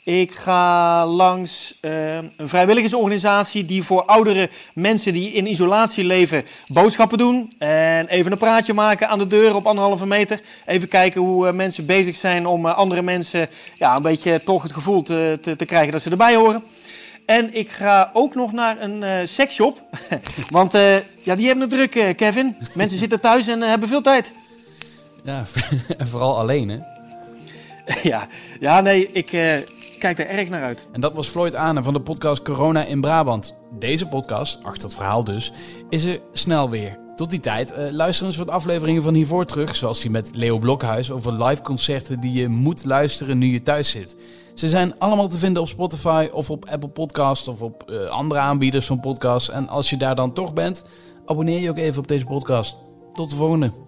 Ik 0.02 0.34
ga 0.34 1.06
langs 1.06 1.78
uh, 1.80 2.14
een 2.14 2.48
vrijwilligersorganisatie 2.48 3.64
die 3.64 3.82
voor 3.82 4.04
oudere 4.04 4.50
mensen 4.74 5.12
die 5.12 5.32
in 5.32 5.46
isolatie 5.46 6.04
leven 6.04 6.44
boodschappen 6.66 7.18
doen. 7.18 7.52
En 7.58 8.08
even 8.08 8.32
een 8.32 8.38
praatje 8.38 8.74
maken 8.74 9.08
aan 9.08 9.18
de 9.18 9.26
deur 9.26 9.54
op 9.54 9.66
anderhalve 9.66 10.06
meter. 10.06 10.40
Even 10.66 10.88
kijken 10.88 11.20
hoe 11.20 11.46
uh, 11.46 11.52
mensen 11.52 11.86
bezig 11.86 12.16
zijn 12.16 12.46
om 12.46 12.66
uh, 12.66 12.76
andere 12.76 13.02
mensen 13.02 13.48
ja, 13.74 13.96
een 13.96 14.02
beetje 14.02 14.42
toch 14.42 14.62
het 14.62 14.72
gevoel 14.72 15.02
te, 15.02 15.38
te, 15.40 15.56
te 15.56 15.64
krijgen 15.64 15.92
dat 15.92 16.02
ze 16.02 16.10
erbij 16.10 16.34
horen. 16.34 16.64
En 17.26 17.54
ik 17.54 17.70
ga 17.70 18.10
ook 18.12 18.34
nog 18.34 18.52
naar 18.52 18.80
een 18.80 19.28
seksshop. 19.28 19.80
Want 20.50 20.72
ja, 21.22 21.34
die 21.34 21.46
hebben 21.46 21.70
het 21.70 21.70
druk, 21.70 22.16
Kevin. 22.16 22.56
Mensen 22.74 22.98
zitten 22.98 23.20
thuis 23.20 23.46
en 23.46 23.60
hebben 23.60 23.88
veel 23.88 24.00
tijd. 24.00 24.32
Ja, 25.28 25.44
en 25.98 26.06
vooral 26.06 26.38
alleen, 26.38 26.68
hè? 26.68 26.78
ja, 28.10 28.26
ja, 28.60 28.80
nee, 28.80 29.12
ik, 29.12 29.26
kijk 29.98 30.16
daar 30.16 30.26
erg 30.26 30.48
naar 30.48 30.62
uit. 30.62 30.88
En 30.92 31.00
dat 31.00 31.12
was 31.12 31.28
Floyd 31.28 31.54
Anen 31.54 31.84
van 31.84 31.92
de 31.92 32.00
podcast 32.00 32.42
Corona 32.42 32.84
in 32.84 33.00
Brabant. 33.00 33.54
Deze 33.78 34.06
podcast, 34.06 34.58
achter 34.62 34.82
het 34.82 34.94
verhaal 34.94 35.24
dus, 35.24 35.52
is 35.88 36.04
er 36.04 36.20
snel 36.32 36.70
weer. 36.70 36.98
Tot 37.16 37.30
die 37.30 37.40
tijd, 37.40 37.72
uh, 37.72 37.90
luister 37.90 38.26
eens 38.26 38.36
wat 38.36 38.48
afleveringen 38.48 39.02
van 39.02 39.14
hiervoor 39.14 39.44
terug, 39.44 39.76
zoals 39.76 40.00
die 40.00 40.10
met 40.10 40.30
Leo 40.34 40.58
Blokhuis 40.58 41.10
over 41.10 41.44
live 41.44 41.62
concerten 41.62 42.20
die 42.20 42.32
je 42.32 42.48
moet 42.48 42.84
luisteren 42.84 43.38
nu 43.38 43.46
je 43.46 43.62
thuis 43.62 43.90
zit. 43.90 44.16
Ze 44.54 44.68
zijn 44.68 44.98
allemaal 44.98 45.28
te 45.28 45.38
vinden 45.38 45.62
op 45.62 45.68
Spotify 45.68 46.28
of 46.32 46.50
op 46.50 46.68
Apple 46.68 46.88
Podcasts 46.88 47.48
of 47.48 47.62
op 47.62 47.84
uh, 47.90 48.04
andere 48.04 48.40
aanbieders 48.40 48.86
van 48.86 49.00
podcasts. 49.00 49.50
En 49.50 49.68
als 49.68 49.90
je 49.90 49.96
daar 49.96 50.14
dan 50.14 50.32
toch 50.32 50.52
bent, 50.52 50.84
abonneer 51.26 51.60
je 51.60 51.70
ook 51.70 51.78
even 51.78 51.98
op 51.98 52.08
deze 52.08 52.26
podcast. 52.26 52.76
Tot 53.12 53.30
de 53.30 53.36
volgende. 53.36 53.87